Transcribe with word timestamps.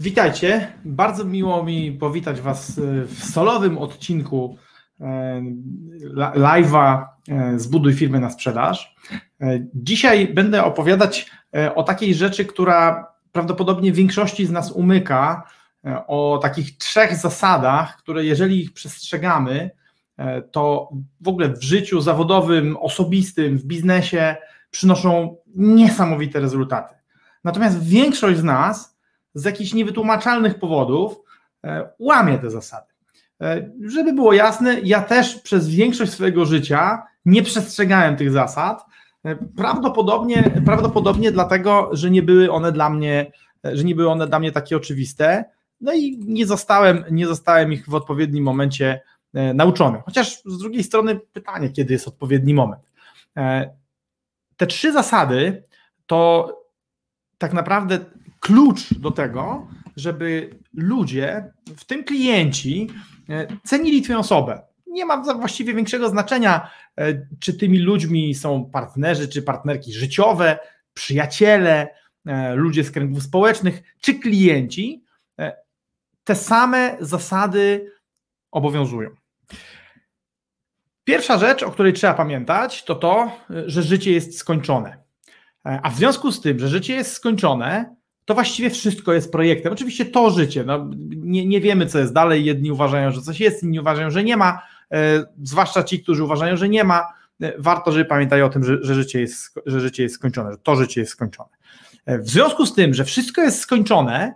Witajcie. 0.00 0.72
Bardzo 0.84 1.24
miło 1.24 1.64
mi 1.64 1.92
powitać 1.92 2.40
Was 2.40 2.78
e, 2.78 3.04
w 3.04 3.24
solowym 3.24 3.78
odcinku 3.78 4.56
e, 5.00 5.42
live'a 6.34 7.06
e, 7.28 7.58
Zbuduj 7.58 7.94
firmę 7.94 8.20
na 8.20 8.30
sprzedaż. 8.30 8.96
Dzisiaj 9.74 10.34
będę 10.34 10.64
opowiadać 10.64 11.30
o 11.74 11.82
takiej 11.82 12.14
rzeczy, 12.14 12.44
która 12.44 13.06
prawdopodobnie 13.32 13.92
większości 13.92 14.46
z 14.46 14.50
nas 14.50 14.72
umyka, 14.72 15.48
o 16.06 16.38
takich 16.42 16.78
trzech 16.78 17.16
zasadach, 17.16 17.96
które 17.96 18.24
jeżeli 18.24 18.60
ich 18.60 18.72
przestrzegamy, 18.72 19.70
to 20.50 20.90
w 21.20 21.28
ogóle 21.28 21.48
w 21.48 21.62
życiu 21.62 22.00
zawodowym, 22.00 22.76
osobistym, 22.76 23.58
w 23.58 23.64
biznesie 23.64 24.36
przynoszą 24.70 25.36
niesamowite 25.56 26.40
rezultaty. 26.40 26.94
Natomiast 27.44 27.84
większość 27.88 28.38
z 28.38 28.44
nas 28.44 28.99
z 29.34 29.44
jakichś 29.44 29.74
niewytłumaczalnych 29.74 30.58
powodów 30.58 31.16
e, 31.64 31.90
łamie 31.98 32.38
te 32.38 32.50
zasady. 32.50 32.86
E, 33.42 33.70
żeby 33.84 34.12
było 34.12 34.32
jasne, 34.32 34.80
ja 34.80 35.02
też 35.02 35.36
przez 35.36 35.68
większość 35.68 36.12
swojego 36.12 36.44
życia 36.44 37.02
nie 37.24 37.42
przestrzegałem 37.42 38.16
tych 38.16 38.30
zasad. 38.30 38.84
E, 39.24 39.36
prawdopodobnie, 39.56 40.50
prawdopodobnie 40.64 41.32
dlatego, 41.32 41.90
że 41.92 42.10
nie 42.10 42.22
były 42.22 42.52
one 42.52 42.72
dla 42.72 42.90
mnie, 42.90 43.32
że 43.64 43.84
nie 43.84 43.94
były 43.94 44.10
one 44.10 44.26
dla 44.26 44.38
mnie 44.38 44.52
takie 44.52 44.76
oczywiste. 44.76 45.44
No 45.80 45.92
i 45.92 46.18
nie 46.26 46.46
zostałem, 46.46 47.04
nie 47.10 47.26
zostałem 47.26 47.72
ich 47.72 47.88
w 47.88 47.94
odpowiednim 47.94 48.44
momencie 48.44 49.00
nauczony. 49.54 50.02
Chociaż 50.04 50.42
z 50.44 50.58
drugiej 50.58 50.84
strony 50.84 51.20
pytanie, 51.32 51.70
kiedy 51.70 51.92
jest 51.92 52.08
odpowiedni 52.08 52.54
moment. 52.54 52.82
Te 54.56 54.66
trzy 54.66 54.92
zasady 54.92 55.64
to 56.06 56.48
tak 57.38 57.52
naprawdę 57.52 57.98
klucz 58.40 58.94
do 58.94 59.10
tego, 59.10 59.68
żeby 59.96 60.50
ludzie, 60.74 61.52
w 61.76 61.84
tym 61.84 62.04
klienci, 62.04 62.90
e, 63.28 63.46
cenili 63.64 64.02
Twoją 64.02 64.18
osobę. 64.18 64.62
Nie 64.86 65.04
ma 65.04 65.22
właściwie 65.22 65.74
większego 65.74 66.08
znaczenia, 66.08 66.70
e, 66.98 67.26
czy 67.40 67.54
tymi 67.54 67.78
ludźmi 67.78 68.34
są 68.34 68.70
partnerzy, 68.70 69.28
czy 69.28 69.42
partnerki 69.42 69.92
życiowe, 69.92 70.58
przyjaciele, 70.94 71.88
e, 72.26 72.54
ludzie 72.54 72.84
z 72.84 72.90
kręgów 72.90 73.22
społecznych, 73.22 73.82
czy 74.00 74.14
klienci. 74.14 75.04
Te 76.24 76.34
same 76.34 76.96
zasady 77.00 77.92
obowiązują. 78.50 79.10
Pierwsza 81.04 81.38
rzecz, 81.38 81.62
o 81.62 81.70
której 81.70 81.92
trzeba 81.92 82.14
pamiętać, 82.14 82.84
to 82.84 82.94
to, 82.94 83.40
że 83.66 83.82
życie 83.82 84.12
jest 84.12 84.38
skończone. 84.38 84.96
A 85.64 85.90
w 85.90 85.96
związku 85.96 86.32
z 86.32 86.40
tym, 86.40 86.58
że 86.58 86.68
życie 86.68 86.94
jest 86.94 87.12
skończone, 87.12 87.96
to 88.30 88.34
właściwie 88.34 88.70
wszystko 88.70 89.12
jest 89.12 89.32
projektem. 89.32 89.72
Oczywiście 89.72 90.04
to 90.04 90.30
życie, 90.30 90.64
no, 90.64 90.90
nie, 91.16 91.46
nie 91.46 91.60
wiemy, 91.60 91.86
co 91.86 91.98
jest 91.98 92.12
dalej. 92.12 92.44
Jedni 92.44 92.72
uważają, 92.72 93.12
że 93.12 93.22
coś 93.22 93.40
jest, 93.40 93.62
inni 93.62 93.80
uważają, 93.80 94.10
że 94.10 94.24
nie 94.24 94.36
ma, 94.36 94.62
e, 94.92 95.24
zwłaszcza 95.42 95.82
ci, 95.82 96.02
którzy 96.02 96.24
uważają, 96.24 96.56
że 96.56 96.68
nie 96.68 96.84
ma. 96.84 97.06
E, 97.42 97.52
warto, 97.58 97.92
żeby 97.92 98.04
pamiętali 98.04 98.42
o 98.42 98.48
tym, 98.48 98.64
że, 98.64 98.78
że, 98.82 98.94
życie 98.94 99.20
jest, 99.20 99.54
że 99.66 99.80
życie 99.80 100.02
jest 100.02 100.14
skończone, 100.14 100.52
że 100.52 100.58
to 100.58 100.76
życie 100.76 101.00
jest 101.00 101.12
skończone. 101.12 101.48
E, 102.06 102.18
w 102.18 102.28
związku 102.28 102.66
z 102.66 102.74
tym, 102.74 102.94
że 102.94 103.04
wszystko 103.04 103.42
jest 103.42 103.60
skończone, 103.60 104.34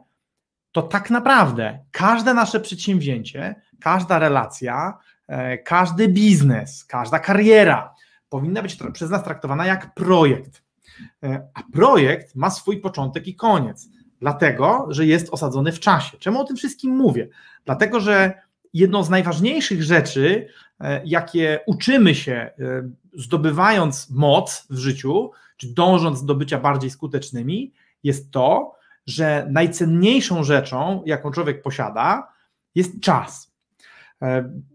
to 0.72 0.82
tak 0.82 1.10
naprawdę 1.10 1.78
każde 1.90 2.34
nasze 2.34 2.60
przedsięwzięcie, 2.60 3.54
każda 3.80 4.18
relacja, 4.18 4.98
każdy 5.64 6.08
biznes, 6.08 6.84
każda 6.84 7.18
kariera 7.18 7.94
powinna 8.28 8.62
być 8.62 8.78
przez 8.92 9.10
nas 9.10 9.24
traktowana 9.24 9.66
jak 9.66 9.94
projekt. 9.94 10.63
E, 11.22 11.48
a 11.54 11.62
projekt 11.72 12.34
ma 12.34 12.50
swój 12.50 12.80
początek 12.80 13.26
i 13.28 13.36
koniec, 13.36 13.88
dlatego 14.20 14.86
że 14.88 15.06
jest 15.06 15.28
osadzony 15.30 15.72
w 15.72 15.80
czasie. 15.80 16.18
Czemu 16.18 16.40
o 16.40 16.44
tym 16.44 16.56
wszystkim 16.56 16.96
mówię? 16.96 17.28
Dlatego, 17.64 18.00
że 18.00 18.42
jedną 18.72 19.02
z 19.02 19.10
najważniejszych 19.10 19.82
rzeczy, 19.82 20.48
e, 20.80 21.02
jakie 21.04 21.60
uczymy 21.66 22.14
się, 22.14 22.32
e, 22.32 22.52
zdobywając 23.14 24.10
moc 24.10 24.66
w 24.70 24.76
życiu, 24.76 25.30
czy 25.56 25.74
dążąc 25.74 26.24
do 26.24 26.34
bycia 26.34 26.58
bardziej 26.58 26.90
skutecznymi, 26.90 27.72
jest 28.02 28.30
to, 28.30 28.74
że 29.06 29.46
najcenniejszą 29.50 30.44
rzeczą, 30.44 31.02
jaką 31.06 31.30
człowiek 31.30 31.62
posiada, 31.62 32.28
jest 32.74 33.00
czas. 33.00 33.54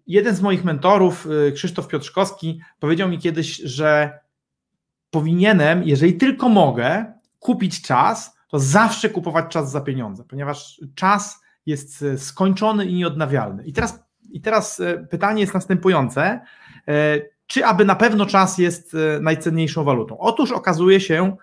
Jeden 0.08 0.36
z 0.36 0.42
moich 0.42 0.64
mentorów, 0.64 1.28
Krzysztof 1.56 1.88
Piotrzkowski, 1.88 2.62
powiedział 2.80 3.10
mi 3.10 3.20
kiedyś, 3.20 3.58
że 3.58 4.20
powinienem, 5.10 5.84
jeżeli 5.84 6.14
tylko 6.14 6.50
mogę, 6.50 7.14
kupić 7.40 7.82
czas, 7.82 8.40
to 8.48 8.60
zawsze 8.60 9.10
kupować 9.10 9.46
czas 9.52 9.72
za 9.72 9.82
pieniądze, 9.82 10.24
ponieważ 10.24 10.82
czas 10.96 11.42
jest 11.66 12.02
e, 12.02 12.18
skończony 12.18 12.86
i 12.86 12.96
nieodnawialny. 12.96 13.64
I 13.66 13.74
teraz, 13.74 14.04
i 14.32 14.42
teraz 14.42 14.80
e, 14.80 15.08
pytanie 15.10 15.42
jest 15.42 15.54
następujące: 15.54 16.40
e, 16.88 17.22
czy 17.48 17.66
aby 17.66 17.86
na 17.86 17.96
pewno 17.96 18.26
czas 18.26 18.58
jest 18.58 18.96
najcenniejszą 19.22 19.84
walutą? 19.84 20.18
Otóż 20.18 20.52
okazuje 20.52 21.02
się, 21.02 21.38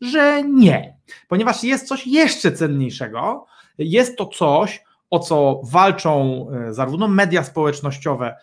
że 0.00 0.42
nie, 0.42 0.96
ponieważ 1.28 1.64
jest 1.64 1.88
coś 1.88 2.06
jeszcze 2.06 2.52
cenniejszego. 2.52 3.46
Jest 3.78 4.18
to 4.18 4.26
coś, 4.26 4.84
o 5.10 5.18
co 5.18 5.60
walczą 5.64 6.46
zarówno 6.70 7.08
media 7.08 7.44
społecznościowe, 7.44 8.36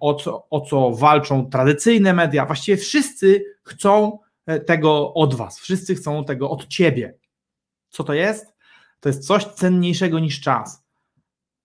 o 0.00 0.14
co, 0.14 0.46
o 0.50 0.60
co 0.60 0.90
walczą 0.90 1.50
tradycyjne 1.50 2.12
media. 2.12 2.46
Właściwie 2.46 2.76
wszyscy 2.76 3.44
chcą 3.62 4.18
e, 4.46 4.60
tego 4.60 5.14
od 5.14 5.34
Was, 5.34 5.58
wszyscy 5.58 5.94
chcą 5.94 6.24
tego 6.24 6.50
od 6.50 6.66
Ciebie. 6.66 7.14
Co 7.88 8.04
to 8.04 8.14
jest? 8.14 8.54
To 9.00 9.08
jest 9.08 9.26
coś 9.26 9.44
cenniejszego 9.44 10.18
niż 10.18 10.40
czas, 10.40 10.84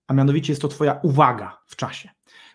a 0.08 0.14
mianowicie 0.14 0.52
jest 0.52 0.62
to 0.62 0.68
Twoja 0.68 1.00
uwaga 1.04 1.58
w 1.66 1.76
czasie, 1.76 2.10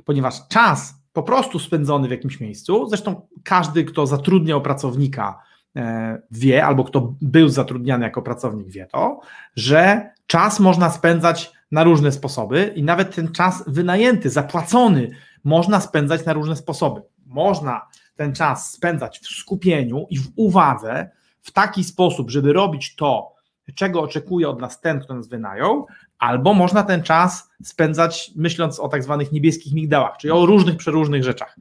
ponieważ 0.05 0.49
czas 0.49 0.94
po 1.12 1.22
prostu 1.22 1.59
spędzony 1.59 2.09
w 2.09 2.10
jakimś 2.10 2.41
miejscu, 2.41 2.88
zresztą 2.88 3.28
każdy, 3.44 3.84
kto 3.84 4.06
zatrudniał 4.06 4.62
pracownika, 4.62 5.43
e, 5.76 6.22
wie, 6.31 6.66
albo 6.66 6.84
kto 6.84 7.15
był 7.20 7.49
zatrudniany 7.49 8.05
jako 8.05 8.22
pracownik, 8.22 8.69
wie 8.70 8.87
to, 8.87 9.20
że 9.56 10.10
czas 10.26 10.60
można 10.60 10.91
spędzać 10.91 11.58
na 11.71 11.84
różne 11.84 12.12
sposoby 12.12 12.73
i 12.77 12.83
nawet 12.83 13.15
ten 13.15 13.33
czas 13.33 13.65
wynajęty, 13.67 14.31
zapłacony, 14.31 15.11
można 15.45 15.81
spędzać 15.81 16.25
na 16.25 16.33
różne 16.33 16.56
sposoby. 16.56 17.03
Można 17.27 17.87
ten 18.17 18.34
czas 18.34 18.73
spędzać 18.73 19.19
w 19.19 19.27
skupieniu 19.27 20.06
i 20.11 20.19
w 20.19 20.29
uwadze 20.37 21.11
w 21.43 21.51
taki 21.51 21.84
sposób, 21.84 22.31
żeby 22.31 22.53
robić 22.53 22.97
to, 22.97 23.33
czego 23.75 24.01
oczekuje 24.01 24.49
od 24.49 24.61
nas 24.61 24.81
ten, 24.81 25.01
kto 25.01 25.15
nas 25.15 25.29
wynajął, 25.29 25.87
albo 26.19 26.55
można 26.55 26.83
ten 26.83 27.03
czas 27.03 27.51
spędzać 27.62 28.31
myśląc 28.37 28.81
o 28.81 28.89
tak 28.89 29.03
zwanych 29.03 29.33
niebieskich 29.33 29.75
migdałach, 29.75 30.17
czyli 30.17 30.31
o 30.31 30.47
różnych, 30.47 30.77
przeróżnych 30.77 31.25
rzeczach. 31.25 31.56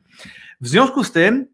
W 0.62 0.68
związku 0.68 1.03
z 1.03 1.12
tym, 1.12 1.47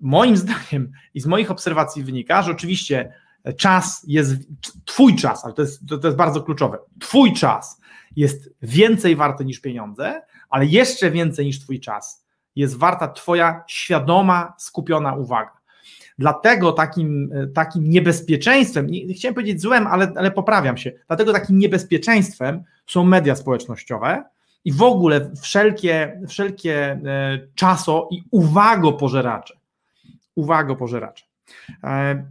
moim 0.00 0.36
zdaniem 0.36 0.92
i 1.14 1.20
z 1.20 1.26
moich 1.26 1.50
obserwacji 1.50 2.04
wynika, 2.04 2.42
że 2.42 2.50
oczywiście 2.50 3.12
czas 3.56 4.04
jest, 4.06 4.36
Twój 4.84 5.16
czas, 5.16 5.44
ale 5.44 5.54
to 5.54 5.62
jest, 5.62 5.88
to, 5.88 5.98
to 5.98 6.08
jest 6.08 6.18
bardzo 6.18 6.42
kluczowe, 6.42 6.78
Twój 7.00 7.32
czas 7.32 7.80
jest 8.16 8.50
więcej 8.62 9.16
warty 9.16 9.44
niż 9.44 9.60
pieniądze, 9.60 10.22
ale 10.50 10.66
jeszcze 10.66 11.10
więcej 11.10 11.46
niż 11.46 11.60
Twój 11.60 11.80
czas 11.80 12.26
jest 12.56 12.76
warta 12.76 13.08
Twoja 13.08 13.64
świadoma, 13.66 14.54
skupiona 14.58 15.14
uwaga. 15.14 15.56
Dlatego 16.18 16.72
takim, 16.72 17.30
takim 17.54 17.90
niebezpieczeństwem, 17.90 18.86
nie 18.86 19.14
chciałem 19.14 19.34
powiedzieć 19.34 19.60
złem, 19.60 19.86
ale, 19.86 20.12
ale 20.16 20.30
poprawiam 20.30 20.76
się, 20.76 20.92
dlatego 21.06 21.32
takim 21.32 21.58
niebezpieczeństwem 21.58 22.62
są 22.86 23.04
media 23.04 23.36
społecznościowe 23.36 24.24
i 24.64 24.72
w 24.72 24.82
ogóle 24.82 25.30
wszelkie, 25.42 26.20
wszelkie 26.28 26.90
e, 26.90 26.98
czaso 27.54 28.08
i 28.10 28.22
uwagopożeracze. 28.30 29.54
Uwagopożeracze. 30.34 31.24
E, 31.84 32.24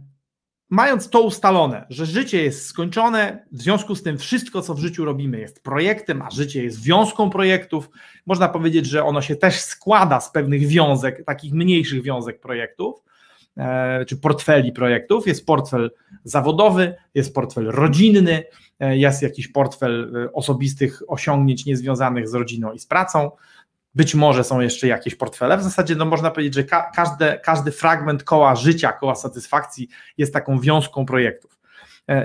mając 0.70 1.10
to 1.10 1.20
ustalone, 1.20 1.86
że 1.90 2.06
życie 2.06 2.42
jest 2.42 2.66
skończone, 2.66 3.46
w 3.52 3.62
związku 3.62 3.94
z 3.94 4.02
tym 4.02 4.18
wszystko, 4.18 4.62
co 4.62 4.74
w 4.74 4.78
życiu 4.78 5.04
robimy, 5.04 5.38
jest 5.40 5.62
projektem, 5.62 6.22
a 6.22 6.30
życie 6.30 6.62
jest 6.62 6.82
wiązką 6.84 7.30
projektów, 7.30 7.90
można 8.26 8.48
powiedzieć, 8.48 8.86
że 8.86 9.04
ono 9.04 9.22
się 9.22 9.36
też 9.36 9.60
składa 9.60 10.20
z 10.20 10.30
pewnych 10.30 10.66
wiązek, 10.66 11.24
takich 11.24 11.52
mniejszych 11.52 12.02
wiązek 12.02 12.40
projektów, 12.40 13.02
e, 13.56 14.04
czy 14.04 14.16
portfeli 14.16 14.72
projektów. 14.72 15.26
Jest 15.26 15.46
portfel 15.46 15.90
zawodowy, 16.24 16.94
jest 17.14 17.34
portfel 17.34 17.64
rodzinny, 17.64 18.44
jest 18.80 19.22
jakiś 19.22 19.48
portfel 19.48 20.12
osobistych 20.32 21.02
osiągnięć 21.08 21.66
niezwiązanych 21.66 22.28
z 22.28 22.34
rodziną 22.34 22.72
i 22.72 22.78
z 22.78 22.86
pracą. 22.86 23.30
Być 23.96 24.14
może 24.14 24.44
są 24.44 24.60
jeszcze 24.60 24.86
jakieś 24.86 25.14
portfele. 25.14 25.58
W 25.58 25.62
zasadzie 25.62 25.94
no, 25.94 26.04
można 26.04 26.30
powiedzieć, 26.30 26.54
że 26.54 26.64
ka 26.64 26.90
każdy, 26.94 27.40
każdy 27.44 27.72
fragment 27.72 28.24
koła 28.24 28.56
życia, 28.56 28.92
koła 28.92 29.14
satysfakcji 29.14 29.88
jest 30.18 30.32
taką 30.32 30.60
wiązką 30.60 31.06
projektów. 31.06 31.58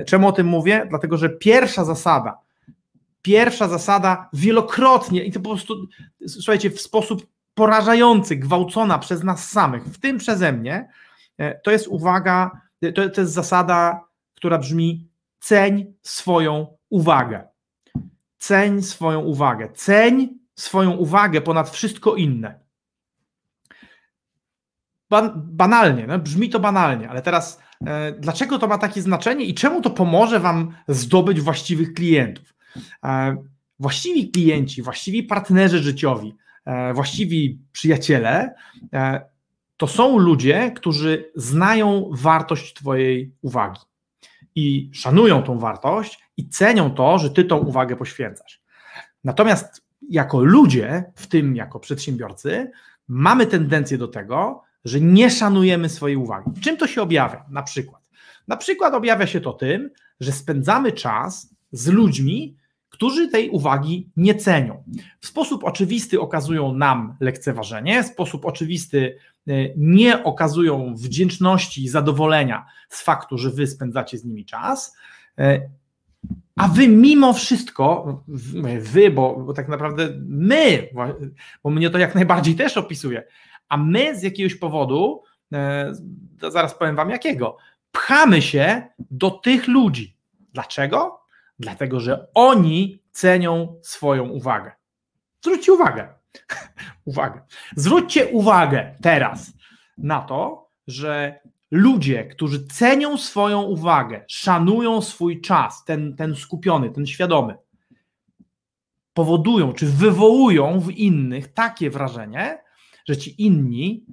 Czemu 0.08 0.28
o 0.28 0.32
tym 0.32 0.48
mówię? 0.48 0.86
Dlatego, 0.90 1.18
że 1.18 1.30
pierwsza 1.30 1.86
zasada, 1.86 2.38
pierwsza 3.22 3.68
zasada 3.68 4.30
wielokrotnie 4.34 5.24
i 5.24 5.32
to 5.32 5.40
po 5.40 5.50
prostu, 5.50 5.88
słuchajcie, 6.28 6.70
w 6.70 6.82
sposób 6.82 7.28
porażający, 7.54 8.36
gwałcona 8.36 9.00
przez 9.00 9.24
nas 9.24 9.50
samych, 9.50 9.84
w 9.86 10.00
tym 10.00 10.18
przeze 10.18 10.52
mnie, 10.52 10.90
e, 11.38 11.60
to 11.60 11.72
jest 11.72 11.88
uwaga, 11.88 12.52
to, 12.96 13.10
to 13.10 13.22
jest 13.22 13.34
zasada, 13.34 14.04
która 14.36 14.58
brzmi: 14.58 15.08
ceń 15.40 15.94
swoją 16.02 16.78
uwagę. 16.90 17.48
Ceń 18.38 18.82
swoją 18.82 19.20
uwagę. 19.20 19.70
Ceń 19.74 20.41
swoją 20.62 20.92
uwagę 20.92 21.42
ponad 21.42 21.70
wszystko 21.70 22.16
inne. 22.16 22.60
Ban 25.10 25.32
banalnie, 25.36 26.08
no, 26.08 26.20
brzmi 26.20 26.50
to 26.50 26.60
banalnie, 26.60 27.10
ale 27.10 27.22
teraz 27.22 27.60
e, 27.86 28.12
dlaczego 28.12 28.60
to 28.60 28.68
ma 28.68 28.78
takie 28.78 29.02
znaczenie 29.02 29.46
i 29.46 29.54
czemu 29.54 29.82
to 29.82 29.90
pomoże 29.90 30.40
Wam 30.40 30.74
zdobyć 30.88 31.42
właściwych 31.42 31.94
klientów? 31.94 32.54
E, 33.04 33.36
właściwi 33.80 34.32
klienci, 34.32 34.82
właściwi 34.82 35.24
partnerzy 35.24 35.80
życiowi, 35.80 36.36
e, 36.66 36.94
właściwi 36.94 37.60
przyjaciele 37.72 38.56
e, 38.94 39.32
to 39.78 39.88
są 39.88 40.18
ludzie, 40.18 40.72
którzy 40.76 41.32
znają 41.36 42.10
wartość 42.12 42.74
Twojej 42.74 43.36
uwagi 43.42 43.82
i 44.56 44.92
szanują 44.94 45.44
tą 45.44 45.60
wartość 45.60 46.20
i 46.38 46.50
cenią 46.50 46.92
to, 46.92 47.20
że 47.20 47.30
Ty 47.30 47.44
tą 47.44 47.58
uwagę 47.58 47.96
poświęcasz. 47.96 48.62
Natomiast 49.24 49.91
jako 50.10 50.44
ludzie, 50.44 51.04
w 51.16 51.28
tym 51.28 51.56
jako 51.56 51.80
przedsiębiorcy, 51.80 52.72
mamy 53.08 53.48
tendencję 53.48 53.98
do 53.98 54.08
tego, 54.08 54.64
że 54.86 55.02
nie 55.02 55.30
szanujemy 55.30 55.90
swojej 55.90 56.18
uwagi. 56.18 56.52
Czym 56.62 56.78
to 56.78 56.88
się 56.88 57.02
objawia? 57.02 57.46
Na 57.50 57.64
przykład. 57.64 58.10
Na 58.48 58.58
przykład 58.58 58.94
objawia 58.94 59.28
się 59.28 59.42
to 59.42 59.54
tym, 59.54 59.90
że 60.20 60.32
spędzamy 60.32 60.92
czas 60.92 61.56
z 61.72 61.88
ludźmi, 61.88 62.58
którzy 62.90 63.28
tej 63.28 63.50
uwagi 63.50 64.10
nie 64.18 64.36
cenią. 64.36 64.84
W 65.20 65.28
sposób 65.28 65.64
oczywisty 65.64 66.22
okazują 66.22 66.74
nam 66.74 67.16
lekceważenie, 67.20 68.04
w 68.04 68.08
sposób 68.08 68.46
oczywisty 68.46 69.18
e, 69.48 69.52
nie 69.78 70.24
okazują 70.24 70.96
wdzięczności 70.96 71.84
i 71.84 71.90
zadowolenia 71.90 72.66
z 72.90 73.02
faktu, 73.02 73.38
że 73.38 73.50
wy 73.50 73.68
spędzacie 73.68 74.18
z 74.18 74.26
nimi 74.26 74.46
czas. 74.46 74.96
A 76.62 76.68
wy 76.68 76.88
mimo 76.88 77.34
wszystko, 77.34 78.06
wy, 78.80 79.12
bo, 79.12 79.36
bo 79.36 79.54
tak 79.54 79.68
naprawdę 79.68 80.08
my, 80.28 80.90
bo 81.64 81.70
mnie 81.70 81.90
to 81.90 81.98
jak 81.98 82.16
najbardziej 82.16 82.56
też 82.56 82.78
opisuje, 82.78 83.24
a 83.70 83.78
my 83.78 84.20
z 84.20 84.24
jakiegoś 84.24 84.56
powodu, 84.56 85.24
e, 85.54 85.94
zaraz 86.52 86.76
powiem 86.76 86.96
wam 86.96 87.10
jakiego, 87.10 87.58
pchamy 87.92 88.42
się 88.42 88.88
do 89.00 89.32
tych 89.32 89.68
ludzi. 89.68 90.18
Dlaczego? 90.54 91.22
Dlatego, 91.60 92.00
że 92.00 92.28
oni 92.34 93.04
cenią 93.12 93.80
swoją 93.82 94.30
uwagę. 94.30 94.72
Zwróćcie 95.42 95.74
uwagę. 95.74 96.14
uwagę. 97.06 97.42
Zwróćcie 97.76 98.28
uwagę 98.28 98.96
teraz 99.02 99.54
na 99.98 100.22
to, 100.22 100.70
że 100.88 101.40
ludzie, 101.72 102.26
którzy 102.26 102.68
cenią 102.68 103.18
swoją 103.18 103.62
uwagę, 103.62 104.26
szanują 104.28 105.02
swój 105.02 105.42
czas, 105.42 105.86
ten, 105.86 106.16
ten 106.16 106.36
skupiony, 106.36 106.90
ten 106.90 107.06
świadomy, 107.08 107.56
powodują 109.14 109.74
czy 109.74 109.86
wywołują 109.86 110.80
w 110.80 110.92
innych 110.92 111.54
takie 111.54 111.90
wrażenie, 111.90 112.58
że 113.08 113.18
ci 113.18 113.44
inni 113.44 114.06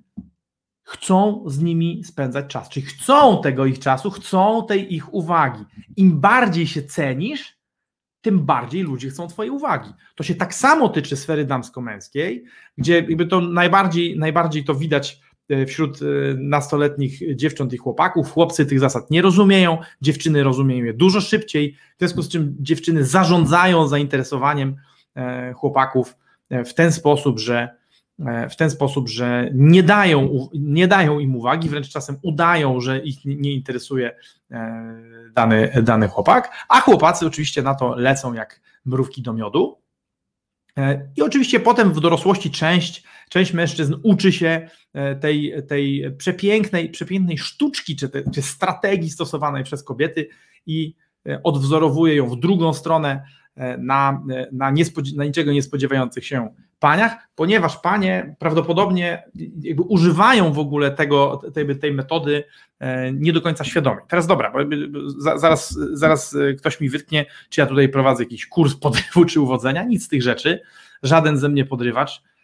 chcą 0.82 1.44
z 1.46 1.58
nimi 1.62 2.04
spędzać 2.04 2.46
czas, 2.46 2.68
czyli 2.68 2.86
chcą 2.86 3.42
tego 3.42 3.66
ich 3.66 3.78
czasu, 3.78 4.10
chcą 4.10 4.66
tej 4.66 4.94
ich 4.94 5.14
uwagi. 5.14 5.64
Im 5.96 6.20
bardziej 6.20 6.66
się 6.66 6.82
cenisz, 6.82 7.58
tym 8.20 8.46
bardziej 8.46 8.82
ludzie 8.82 9.10
chcą 9.10 9.28
Twojej 9.28 9.50
uwagi. 9.50 9.90
To 10.14 10.24
się 10.24 10.34
tak 10.34 10.54
samo 10.54 10.88
tyczy 10.88 11.16
sfery 11.16 11.44
damsko-męskiej, 11.44 12.44
gdzie 12.78 12.94
jakby 12.94 13.26
to 13.26 13.40
najbardziej, 13.40 14.18
najbardziej 14.18 14.64
to 14.64 14.74
widać 14.74 15.20
wśród 15.66 16.02
e, 16.02 16.04
nastoletnich 16.34 17.36
dziewcząt 17.36 17.72
i 17.72 17.76
chłopaków. 17.76 18.32
Chłopcy 18.32 18.66
tych 18.66 18.80
zasad 18.80 19.10
nie 19.10 19.22
rozumieją, 19.22 19.78
dziewczyny 20.00 20.42
rozumieją 20.42 20.84
je 20.84 20.94
dużo 20.94 21.20
szybciej, 21.20 21.76
w 21.96 21.98
związku 21.98 22.22
z 22.22 22.28
czym 22.28 22.56
dziewczyny 22.60 23.04
zarządzają 23.04 23.88
zainteresowaniem 23.88 24.76
e, 25.16 25.52
chłopaków 25.52 26.16
w 26.64 26.74
ten 26.74 26.92
sposób, 26.92 27.38
że 27.38 27.78
E, 28.26 28.48
w 28.48 28.56
ten 28.56 28.70
sposób, 28.70 29.08
że 29.08 29.50
nie 29.54 29.82
dają, 29.82 30.48
nie 30.54 30.88
dają 30.88 31.18
im 31.18 31.36
uwagi, 31.36 31.68
wręcz 31.68 31.88
czasem 31.88 32.16
udają, 32.22 32.80
że 32.80 32.98
ich 32.98 33.24
nie 33.24 33.52
interesuje 33.52 34.16
e, 34.50 34.96
dany, 35.32 35.72
dany 35.82 36.08
chłopak, 36.08 36.66
a 36.68 36.80
chłopacy 36.80 37.26
oczywiście 37.26 37.62
na 37.62 37.74
to 37.74 37.94
lecą 37.96 38.32
jak 38.32 38.60
mrówki 38.84 39.22
do 39.22 39.32
miodu. 39.32 39.78
E, 40.78 41.10
I 41.16 41.22
oczywiście 41.22 41.60
potem 41.60 41.92
w 41.92 42.00
dorosłości 42.00 42.50
część, 42.50 43.02
część 43.28 43.52
mężczyzn 43.52 43.94
uczy 44.02 44.32
się 44.32 44.68
tej, 45.20 45.54
tej 45.68 46.16
przepięknej, 46.18 46.90
przepięknej 46.90 47.38
sztuczki 47.38 47.96
czy, 47.96 48.08
te, 48.08 48.30
czy 48.30 48.42
strategii 48.42 49.10
stosowanej 49.10 49.64
przez 49.64 49.84
kobiety 49.84 50.28
i 50.66 50.94
odwzorowuje 51.44 52.14
ją 52.14 52.26
w 52.26 52.40
drugą 52.40 52.72
stronę 52.72 53.22
na, 53.78 54.22
na, 54.52 54.72
na 55.16 55.24
niczego 55.24 55.52
niespodziewających 55.52 56.26
się 56.26 56.54
paniach, 56.78 57.28
ponieważ 57.34 57.76
panie 57.76 58.36
prawdopodobnie 58.38 59.22
używają 59.88 60.52
w 60.52 60.58
ogóle 60.58 60.90
tego, 60.90 61.40
tej, 61.54 61.78
tej 61.78 61.92
metody 61.92 62.44
e, 62.80 63.12
nie 63.12 63.32
do 63.32 63.40
końca 63.40 63.64
świadomie. 63.64 64.00
Teraz 64.08 64.26
dobra, 64.26 64.52
bo 64.52 64.58
zaraz, 65.36 65.78
zaraz 65.92 66.36
ktoś 66.58 66.80
mi 66.80 66.88
wytknie, 66.88 67.26
czy 67.48 67.60
ja 67.60 67.66
tutaj 67.66 67.88
prowadzę 67.88 68.22
jakiś 68.22 68.46
kurs 68.46 68.74
podrywu 68.84 69.24
czy 69.24 69.40
uwodzenia, 69.40 69.84
nic 69.84 70.04
z 70.04 70.08
tych 70.08 70.22
rzeczy, 70.22 70.60
żaden 71.02 71.36
ze 71.36 71.48
mnie 71.48 71.64
podrywacz, 71.64 72.22
E, 72.22 72.37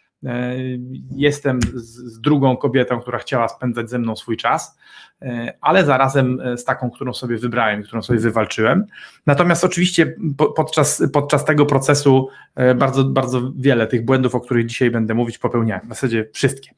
jestem 1.15 1.59
z 1.73 2.21
drugą 2.21 2.57
kobietą, 2.57 3.01
która 3.01 3.19
chciała 3.19 3.47
spędzać 3.47 3.89
ze 3.89 3.99
mną 3.99 4.15
swój 4.15 4.37
czas, 4.37 4.77
e, 5.21 5.57
ale 5.61 5.85
zarazem 5.85 6.41
e, 6.41 6.57
z 6.57 6.63
taką, 6.63 6.91
którą 6.91 7.13
sobie 7.13 7.37
wybrałem, 7.37 7.83
którą 7.83 8.01
sobie 8.01 8.19
wywalczyłem. 8.19 8.85
Natomiast 9.25 9.63
oczywiście 9.63 10.15
podczas, 10.55 11.03
podczas 11.13 11.45
tego 11.45 11.65
procesu 11.65 12.29
bardzo, 12.75 13.03
bardzo 13.03 13.51
wiele 13.57 13.87
tych 13.87 14.05
błędów, 14.05 14.35
o 14.35 14.39
których 14.39 14.65
dzisiaj 14.65 14.91
będę 14.91 15.13
mówić, 15.13 15.37
popełniałem. 15.37 15.85
W 15.85 15.89
zasadzie 15.89 16.29
wszystkie. 16.33 16.71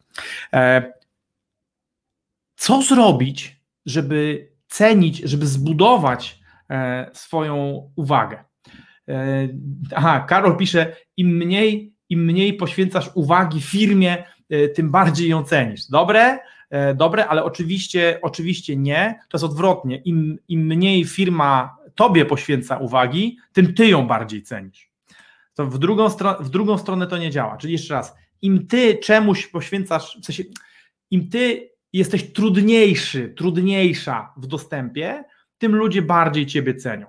Co 2.56 2.82
zrobić, 2.82 3.62
żeby 3.86 4.50
cenić, 4.68 5.18
żeby 5.18 5.48
zbudować 5.48 6.40
swoją 7.14 7.90
uwagę? 7.96 8.44
Aha, 9.96 10.26
Karol 10.30 10.58
pisze, 10.58 10.96
im 11.18 11.38
mniej 11.38 11.97
im 12.10 12.26
mniej 12.26 12.54
poświęcasz 12.54 13.10
uwagi 13.14 13.62
firmie, 13.62 14.24
e, 14.50 14.68
tym 14.68 14.92
bardziej 14.92 15.30
ją 15.30 15.44
cenisz. 15.44 15.86
Dobre? 15.90 16.40
E, 16.70 16.96
dobre, 16.96 17.28
ale 17.28 17.44
oczywiście, 17.44 18.20
oczywiście 18.22 18.76
nie. 18.76 19.20
To 19.30 19.38
jest 19.38 19.46
odwrotnie. 19.46 19.98
Im, 19.98 20.40
Im 20.48 20.66
mniej 20.66 21.06
firma 21.06 21.78
tobie 21.96 22.26
poświęca 22.26 22.78
uwagi, 22.78 23.38
tym 23.54 23.74
ty 23.74 23.88
ją 23.88 24.08
bardziej 24.08 24.42
cenisz. 24.44 24.92
To 25.54 25.66
w 25.66 25.78
drugą, 25.78 26.10
w 26.40 26.50
drugą 26.50 26.78
stronę 26.78 27.08
to 27.08 27.18
nie 27.18 27.32
działa. 27.32 27.58
Czyli 27.58 27.74
jeszcze 27.74 27.94
raz, 27.94 28.16
im 28.42 28.68
ty 28.68 28.98
czemuś 28.98 29.48
poświęcasz, 29.48 30.18
w 30.22 30.26
sensie, 30.26 30.44
im 31.12 31.30
ty 31.30 31.70
jesteś 31.94 32.34
trudniejszy, 32.34 33.34
trudniejsza 33.38 34.34
w 34.38 34.48
dostępie, 34.48 35.24
tym 35.58 35.76
ludzie 35.76 36.02
bardziej 36.02 36.46
ciebie 36.46 36.76
cenią. 36.76 37.06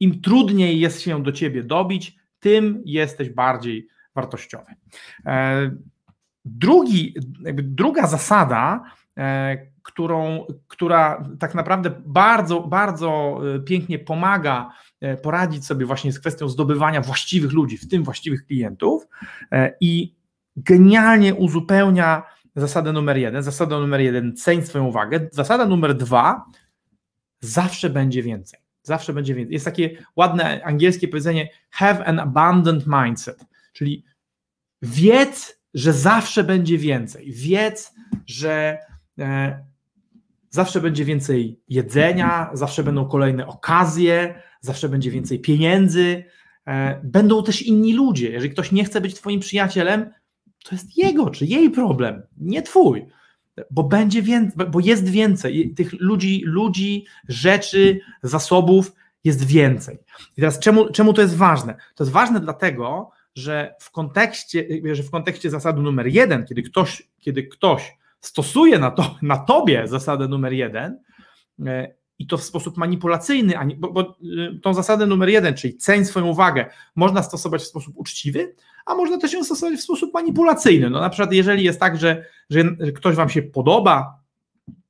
Im 0.00 0.20
trudniej 0.20 0.80
jest 0.80 1.02
się 1.02 1.22
do 1.22 1.32
ciebie 1.32 1.62
dobić, 1.62 2.16
tym 2.40 2.82
jesteś 2.84 3.30
bardziej 3.30 3.88
wartościowy. 4.20 4.74
E, 5.26 5.70
drugi, 6.44 7.14
druga 7.54 8.06
zasada, 8.06 8.82
e, 9.18 9.56
którą, 9.82 10.46
która 10.68 11.28
tak 11.38 11.54
naprawdę 11.54 11.90
bardzo, 12.06 12.60
bardzo 12.60 13.40
e, 13.56 13.60
pięknie 13.60 13.98
pomaga 13.98 14.70
poradzić 15.22 15.66
sobie 15.66 15.86
właśnie 15.86 16.12
z 16.12 16.20
kwestią 16.20 16.48
zdobywania 16.48 17.00
właściwych 17.00 17.52
ludzi, 17.52 17.78
w 17.78 17.88
tym 17.88 18.04
właściwych 18.04 18.46
klientów 18.46 19.08
i 19.80 20.14
genialnie 20.56 21.34
uzupełnia 21.34 22.22
zasadę 22.56 22.92
numer 22.92 23.16
jeden. 23.16 23.42
Zasada 23.42 23.78
numer 23.78 24.00
jeden, 24.00 24.36
ceń 24.36 24.62
swoją 24.62 24.84
uwagę. 24.84 25.28
Zasada 25.32 25.66
numer 25.66 25.94
dwa, 25.94 26.44
zawsze 27.40 27.90
będzie 27.90 28.22
więcej. 28.22 28.60
Zawsze 28.82 29.12
będzie 29.12 29.34
więcej. 29.34 29.52
Jest 29.52 29.64
takie 29.64 29.90
ładne 30.16 30.64
angielskie 30.64 31.08
powiedzenie 31.08 31.48
have 31.70 32.04
an 32.04 32.18
abundant 32.18 32.84
mindset. 32.86 33.46
Czyli 33.72 34.04
wiedz, 34.82 35.60
że 35.74 35.92
zawsze 35.92 36.44
będzie 36.44 36.78
więcej. 36.78 37.32
Wiedz, 37.32 37.92
że 38.26 38.78
e, 39.18 39.64
zawsze 40.50 40.80
będzie 40.80 41.04
więcej 41.04 41.60
jedzenia, 41.68 42.50
zawsze 42.52 42.84
będą 42.84 43.08
kolejne 43.08 43.46
okazje, 43.46 44.42
zawsze 44.60 44.88
będzie 44.88 45.10
więcej 45.10 45.40
pieniędzy, 45.40 46.24
e, 46.66 47.00
będą 47.04 47.42
też 47.42 47.62
inni 47.62 47.94
ludzie. 47.94 48.30
Jeżeli 48.30 48.50
ktoś 48.50 48.72
nie 48.72 48.84
chce 48.84 49.00
być 49.00 49.14
Twoim 49.14 49.40
przyjacielem, 49.40 50.10
to 50.64 50.74
jest 50.74 50.98
jego 50.98 51.30
czy 51.30 51.46
jej 51.46 51.70
problem, 51.70 52.22
nie 52.36 52.62
Twój. 52.62 53.06
Bo 53.70 53.82
będzie 53.82 54.22
więcej, 54.22 54.66
bo 54.66 54.80
jest 54.80 55.08
więcej 55.08 55.74
tych 55.74 55.92
ludzi, 56.00 56.42
ludzi, 56.46 57.06
rzeczy, 57.28 58.00
zasobów 58.22 58.92
jest 59.24 59.46
więcej. 59.46 59.98
I 60.36 60.40
teraz 60.40 60.58
czemu, 60.58 60.92
czemu 60.92 61.12
to 61.12 61.22
jest 61.22 61.36
ważne? 61.36 61.74
To 61.94 62.04
jest 62.04 62.12
ważne 62.12 62.40
dlatego, 62.40 63.10
że 63.40 63.74
w 63.80 63.90
kontekście, 63.90 64.66
że 64.92 65.02
w 65.02 65.10
kontekście 65.10 65.50
zasady 65.50 65.80
numer 65.80 66.06
jeden, 66.06 66.46
kiedy 66.46 66.62
ktoś, 66.62 67.08
kiedy 67.18 67.42
ktoś 67.42 67.96
stosuje 68.20 68.78
na, 68.78 68.90
to, 68.90 69.14
na 69.22 69.36
tobie 69.36 69.82
zasadę 69.86 70.28
numer 70.28 70.52
jeden 70.52 70.98
e, 71.66 71.94
i 72.18 72.26
to 72.26 72.36
w 72.36 72.42
sposób 72.42 72.76
manipulacyjny, 72.76 73.54
bo, 73.76 73.92
bo 73.92 74.00
e, 74.00 74.06
tą 74.62 74.74
zasadę 74.74 75.06
numer 75.06 75.28
jeden, 75.28 75.54
czyli 75.54 75.76
ceń 75.76 76.04
swoją 76.04 76.26
uwagę, 76.26 76.66
można 76.96 77.22
stosować 77.22 77.62
w 77.62 77.66
sposób 77.66 77.94
uczciwy, 77.96 78.54
a 78.86 78.94
można 78.94 79.18
też 79.18 79.32
ją 79.32 79.44
stosować 79.44 79.78
w 79.78 79.82
sposób 79.82 80.14
manipulacyjny. 80.14 80.90
No 80.90 81.00
na 81.00 81.10
przykład 81.10 81.32
jeżeli 81.32 81.64
jest 81.64 81.80
tak, 81.80 81.96
że, 81.96 82.24
że 82.50 82.64
ktoś 82.94 83.14
wam 83.14 83.28
się 83.28 83.42
podoba, 83.42 84.20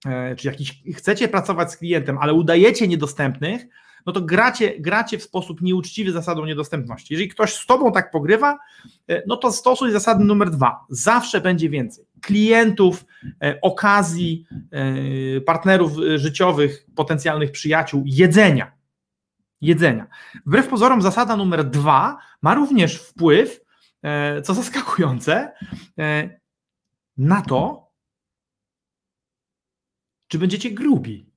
e, 0.06 0.36
czy 0.36 0.48
jakiś 0.48 0.82
chcecie 0.94 1.28
pracować 1.28 1.72
z 1.72 1.76
klientem, 1.76 2.18
ale 2.20 2.34
udajecie 2.34 2.88
niedostępnych, 2.88 3.66
no 4.06 4.12
to 4.12 4.20
gracie, 4.20 4.80
gracie 4.80 5.18
w 5.18 5.22
sposób 5.22 5.60
nieuczciwy 5.60 6.12
zasadą 6.12 6.44
niedostępności. 6.44 7.14
Jeżeli 7.14 7.28
ktoś 7.28 7.54
z 7.54 7.66
tobą 7.66 7.92
tak 7.92 8.10
pogrywa, 8.10 8.58
e, 9.08 9.22
no 9.26 9.36
to 9.36 9.52
stosuj 9.52 9.92
zasadę 9.92 10.24
numer 10.24 10.50
dwa. 10.50 10.84
Zawsze 10.88 11.40
będzie 11.40 11.70
więcej 11.70 12.04
klientów, 12.20 13.04
e, 13.42 13.58
okazji, 13.62 14.46
e, 15.36 15.40
partnerów 15.40 15.92
życiowych, 16.14 16.86
potencjalnych 16.94 17.50
przyjaciół, 17.50 18.02
jedzenia. 18.06 18.72
Jedzenia. 19.60 20.06
Wbrew 20.46 20.68
pozorom, 20.68 21.02
zasada 21.02 21.36
numer 21.36 21.70
dwa 21.70 22.18
ma 22.42 22.54
również 22.54 22.96
wpływ, 22.96 23.60
co 24.44 24.54
zaskakujące, 24.54 25.52
na 27.16 27.42
to, 27.42 27.90
czy 30.28 30.38
będziecie 30.38 30.70
grubi. 30.70 31.29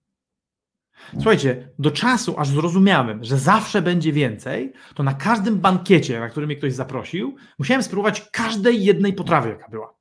Słuchajcie, 1.13 1.69
do 1.79 1.91
czasu, 1.91 2.39
aż 2.39 2.47
zrozumiałem, 2.47 3.23
że 3.23 3.38
zawsze 3.38 3.81
będzie 3.81 4.13
więcej, 4.13 4.73
to 4.95 5.03
na 5.03 5.13
każdym 5.13 5.59
bankiecie, 5.59 6.19
na 6.19 6.29
który 6.29 6.47
mnie 6.47 6.55
ktoś 6.55 6.73
zaprosił, 6.73 7.35
musiałem 7.59 7.83
spróbować 7.83 8.29
każdej 8.31 8.83
jednej 8.83 9.13
potrawy, 9.13 9.50
jaka 9.50 9.69
była. 9.69 9.93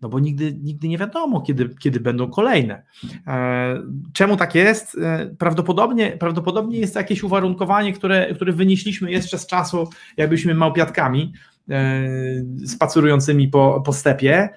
No 0.00 0.08
bo 0.08 0.20
nigdy, 0.20 0.52
nigdy 0.62 0.88
nie 0.88 0.98
wiadomo, 0.98 1.40
kiedy, 1.40 1.68
kiedy 1.80 2.00
będą 2.00 2.30
kolejne. 2.30 2.82
E, 3.26 3.82
czemu 4.12 4.36
tak 4.36 4.54
jest? 4.54 4.98
E, 4.98 5.34
prawdopodobnie, 5.38 6.10
prawdopodobnie 6.10 6.78
jest 6.78 6.94
to 6.94 7.00
jakieś 7.00 7.22
uwarunkowanie, 7.22 7.92
które, 7.92 8.34
które 8.34 8.52
wynieśliśmy 8.52 9.10
jeszcze 9.10 9.38
z 9.38 9.46
czasu, 9.46 9.88
jakbyśmy 10.16 10.54
małpiatkami 10.54 11.32
e, 11.70 12.02
spacerującymi 12.66 13.48
po, 13.48 13.82
po 13.86 13.92
stepie. 13.92 14.48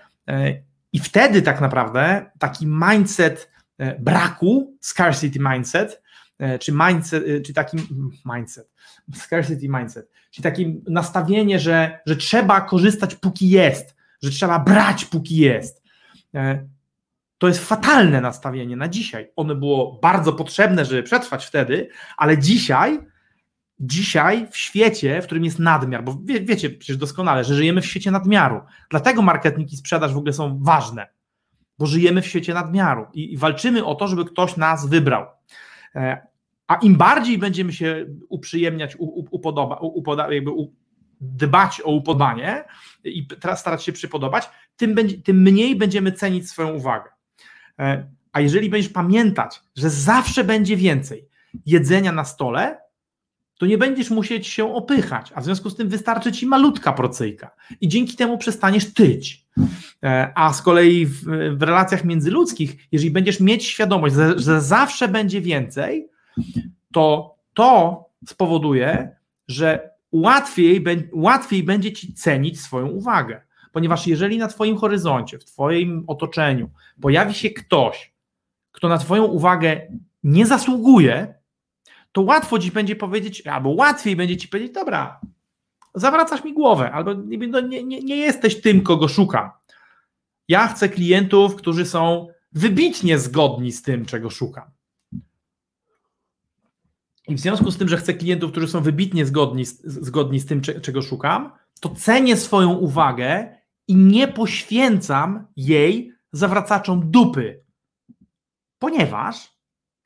I 0.93 0.99
wtedy 0.99 1.41
tak 1.41 1.61
naprawdę 1.61 2.31
taki 2.39 2.67
mindset 2.67 3.49
braku, 3.99 4.77
scarcity 4.81 5.39
mindset, 5.39 6.01
e, 6.39 6.59
czy 6.59 6.71
mindset, 6.71 7.23
e, 7.27 7.41
czy 7.41 7.53
taki 7.53 7.77
mindset, 8.35 8.71
scarcity 9.15 9.69
mindset, 9.69 10.11
czyli 10.31 10.43
takie 10.43 10.73
nastawienie, 10.87 11.59
że, 11.59 11.99
że 12.05 12.15
trzeba 12.15 12.61
korzystać 12.61 13.15
póki 13.15 13.49
jest, 13.49 13.95
że 14.21 14.29
trzeba 14.29 14.59
brać 14.59 15.05
póki 15.05 15.37
jest. 15.37 15.83
To 17.37 17.47
jest 17.47 17.65
fatalne 17.65 18.21
nastawienie 18.21 18.75
na 18.75 18.87
dzisiaj. 18.87 19.31
Ono 19.35 19.55
było 19.55 19.99
bardzo 20.01 20.33
potrzebne, 20.33 20.85
żeby 20.85 21.03
przetrwać 21.03 21.45
wtedy, 21.45 21.89
ale 22.17 22.37
dzisiaj, 22.37 22.99
dzisiaj 23.79 24.47
w 24.51 24.57
świecie, 24.57 25.21
w 25.21 25.25
którym 25.25 25.45
jest 25.45 25.59
nadmiar, 25.59 26.03
bo 26.03 26.17
wie, 26.23 26.41
wiecie 26.41 26.69
przecież 26.69 26.97
doskonale, 26.97 27.43
że 27.43 27.55
żyjemy 27.55 27.81
w 27.81 27.85
świecie 27.85 28.11
nadmiaru. 28.11 28.61
Dlatego 28.89 29.21
marketing 29.21 29.73
i 29.73 29.77
sprzedaż 29.77 30.13
w 30.13 30.17
ogóle 30.17 30.33
są 30.33 30.59
ważne 30.63 31.07
bo 31.79 31.85
żyjemy 31.85 32.21
w 32.21 32.27
świecie 32.27 32.53
nadmiaru 32.53 33.05
i, 33.13 33.37
walczymy 33.37 33.85
o 33.85 33.95
to, 33.95 34.07
żeby 34.07 34.25
ktoś 34.25 34.57
nas 34.57 34.89
wybrał. 34.89 35.25
E, 35.95 36.27
a 36.67 36.75
im 36.75 36.95
bardziej 36.95 37.37
będziemy 37.37 37.73
się 37.73 38.05
uprzyjemniać, 38.29 38.95
upodoba, 39.31 39.75
upoda, 39.75 40.33
jakby 40.33 40.51
dbać 41.21 41.81
o 41.81 41.91
upodobanie 41.91 42.63
i 43.03 43.27
starać 43.55 43.83
się 43.83 43.91
przypodobać, 43.91 44.49
tym, 44.77 44.95
będzie, 44.95 45.17
tym 45.17 45.41
mniej 45.41 45.75
będziemy 45.75 46.11
cenić 46.11 46.49
swoją 46.49 46.73
uwagę. 46.73 47.09
E, 47.79 48.07
a 48.31 48.41
jeżeli 48.41 48.69
będziesz 48.69 48.91
pamiętać, 48.91 49.61
że 49.75 49.89
zawsze 49.89 50.43
będzie 50.43 50.77
więcej 50.77 51.27
jedzenia 51.65 52.11
na 52.11 52.23
stole, 52.23 52.77
to 53.59 53.65
nie 53.65 53.77
będziesz 53.77 54.09
musieć 54.09 54.47
się 54.47 54.75
opychać, 54.75 55.31
a 55.35 55.41
w 55.41 55.43
związku 55.43 55.69
z 55.69 55.75
tym 55.75 55.89
wystarczy 55.89 56.31
ci 56.31 56.45
malutka 56.45 56.93
procyjka 56.93 57.55
i 57.81 57.87
dzięki 57.87 58.15
temu 58.15 58.37
przestaniesz 58.37 58.93
tyć. 58.93 59.45
E, 60.03 60.31
a 60.35 60.53
z 60.53 60.61
kolei 60.61 61.05
w, 61.05 61.23
w 61.57 61.61
relacjach 61.61 62.03
międzyludzkich, 62.03 62.87
jeżeli 62.91 63.11
będziesz 63.11 63.39
mieć 63.39 63.65
świadomość, 63.65 64.15
że, 64.15 64.39
że 64.39 64.61
zawsze 64.61 65.07
będzie 65.07 65.41
więcej, 65.41 66.09
to 66.93 67.35
to 67.53 68.05
spowoduje, 68.27 69.15
że 69.47 69.89
łatwiej, 70.11 70.83
łatwiej 71.13 71.63
będzie 71.63 71.91
ci 71.91 72.13
cenić 72.13 72.61
swoją 72.61 72.87
uwagę. 72.87 73.41
Ponieważ 73.71 74.07
jeżeli 74.07 74.37
na 74.37 74.47
Twoim 74.47 74.77
horyzoncie, 74.77 75.39
w 75.39 75.45
Twoim 75.45 76.03
otoczeniu 76.07 76.69
pojawi 77.01 77.33
się 77.33 77.49
ktoś, 77.49 78.13
kto 78.71 78.89
na 78.89 78.97
Twoją 78.97 79.23
uwagę 79.23 79.81
nie 80.23 80.45
zasługuje, 80.45 81.38
to 82.11 82.21
łatwo 82.21 82.59
ci 82.59 82.71
będzie 82.71 82.95
powiedzieć, 82.95 83.47
albo 83.47 83.69
łatwiej 83.69 84.15
będzie 84.15 84.37
ci 84.37 84.47
powiedzieć, 84.47 84.73
dobra, 84.73 85.21
zawracasz 85.95 86.43
mi 86.43 86.53
głowę, 86.53 86.91
albo 86.91 87.13
no, 87.47 87.61
nie, 87.61 87.83
nie, 87.83 88.01
nie 88.01 88.17
jesteś 88.17 88.61
tym, 88.61 88.81
kogo 88.81 89.07
szukam. 89.07 89.49
Ja 90.47 90.67
chcę 90.67 90.89
klientów, 90.89 91.55
którzy 91.55 91.85
są 91.85 92.27
wybitnie 92.51 93.19
zgodni 93.19 93.71
z 93.71 93.81
tym, 93.81 94.05
czego 94.05 94.29
szukam. 94.29 94.71
I 97.27 97.35
w 97.35 97.39
związku 97.39 97.71
z 97.71 97.77
tym, 97.77 97.89
że 97.89 97.97
chcę 97.97 98.13
klientów, 98.13 98.51
którzy 98.51 98.67
są 98.67 98.81
wybitnie 98.81 99.25
zgodni, 99.25 99.65
zgodni 99.83 100.39
z 100.39 100.45
tym, 100.45 100.61
czego 100.61 101.01
szukam, 101.01 101.51
to 101.79 101.89
cenię 101.89 102.37
swoją 102.37 102.73
uwagę 102.73 103.55
i 103.87 103.95
nie 103.95 104.27
poświęcam 104.27 105.47
jej 105.55 106.13
zawracaczom 106.31 107.11
dupy, 107.11 107.63
ponieważ 108.79 109.55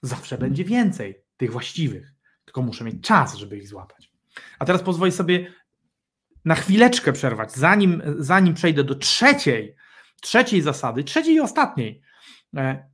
zawsze 0.02 0.38
będzie 0.38 0.64
więcej 0.64 1.23
tych 1.44 1.52
właściwych, 1.52 2.14
tylko 2.46 2.62
muszę 2.62 2.84
mieć 2.84 3.02
czas, 3.02 3.36
żeby 3.36 3.58
ich 3.58 3.68
złapać. 3.68 4.12
A 4.60 4.66
teraz 4.66 4.84
pozwolę 4.84 5.12
sobie 5.12 5.54
na 6.46 6.56
chwileczkę 6.56 7.14
przerwać, 7.14 7.54
zanim, 7.54 8.02
zanim 8.18 8.54
przejdę 8.54 8.84
do 8.84 8.96
trzeciej, 8.96 9.76
trzeciej 10.22 10.62
zasady, 10.62 11.04
trzeciej 11.04 11.36
i 11.36 11.40
ostatniej, 11.40 12.02
e, 12.58 12.90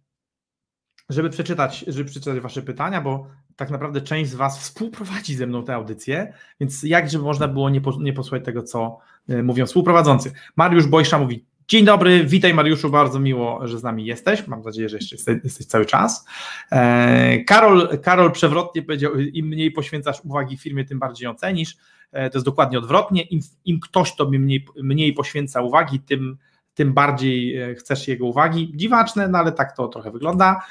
żeby 1.10 1.29
przeczytać, 1.29 1.86
żeby 1.88 2.10
przeczytać 2.10 2.39
Wasze 2.39 2.62
pytania, 2.62 3.01
bo 3.01 3.27
tak 3.56 3.70
naprawdę 3.70 4.01
część 4.01 4.32
z 4.32 4.36
Was 4.36 4.60
współprowadzi 4.60 5.36
ze 5.36 5.48
mną 5.48 5.63
tę 5.63 5.75
audycję, 5.75 6.34
więc 6.60 6.84
jak 6.84 7.10
żeby 7.10 7.24
można 7.24 7.48
było 7.48 7.70
nie, 7.70 7.82
po, 7.82 8.01
nie 8.01 8.13
posłuchać 8.13 8.46
tego, 8.46 8.63
co 8.63 9.00
e, 9.27 9.44
mówią 9.44 9.65
współprowadzący. 9.65 10.32
Mariusz 10.56 10.88
Bojsza 10.88 11.20
mówi, 11.20 11.46
Dzień 11.69 11.85
dobry, 11.85 12.25
witaj 12.25 12.53
Mariuszu, 12.53 12.89
bardzo 12.89 13.19
miło, 13.19 13.67
że 13.67 13.79
z 13.79 13.83
nami 13.83 14.05
jesteś. 14.05 14.47
Mam 14.47 14.61
nadzieję, 14.61 14.89
że 14.89 14.97
jeszcze 14.97 15.15
jesteś 15.43 15.65
cały 15.65 15.85
czas. 15.85 16.25
E, 16.71 17.43
Karol, 17.43 17.99
Karol 18.03 18.31
przewrotnie 18.31 18.81
powiedział, 18.81 19.15
im 19.15 19.47
mniej 19.47 19.71
poświęcasz 19.71 20.21
uwagi 20.23 20.57
firmie, 20.57 20.85
tym 20.85 20.99
bardziej 20.99 21.25
ją 21.25 21.35
cenisz. 21.35 21.77
E, 22.11 22.29
to 22.29 22.38
jest 22.38 22.45
dokładnie 22.45 22.77
odwrotnie. 22.77 23.21
Im, 23.21 23.39
im 23.65 23.79
ktoś 23.79 24.15
tobie 24.15 24.39
mniej, 24.39 24.65
mniej 24.83 25.13
poświęca 25.13 25.61
uwagi, 25.61 25.99
tym, 25.99 26.38
tym 26.73 26.93
bardziej 26.93 27.57
e, 27.57 27.75
chcesz 27.75 28.07
jego 28.07 28.25
uwagi. 28.25 28.71
Dziwaczne, 28.75 29.27
no 29.27 29.38
ale 29.38 29.51
tak 29.51 29.75
to 29.75 29.88
trochę 29.88 30.11
wygląda. 30.11 30.65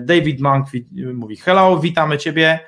David 0.00 0.40
Monk 0.40 0.66
mówi: 1.14 1.36
Hello, 1.36 1.78
witamy 1.78 2.18
ciebie. 2.18 2.60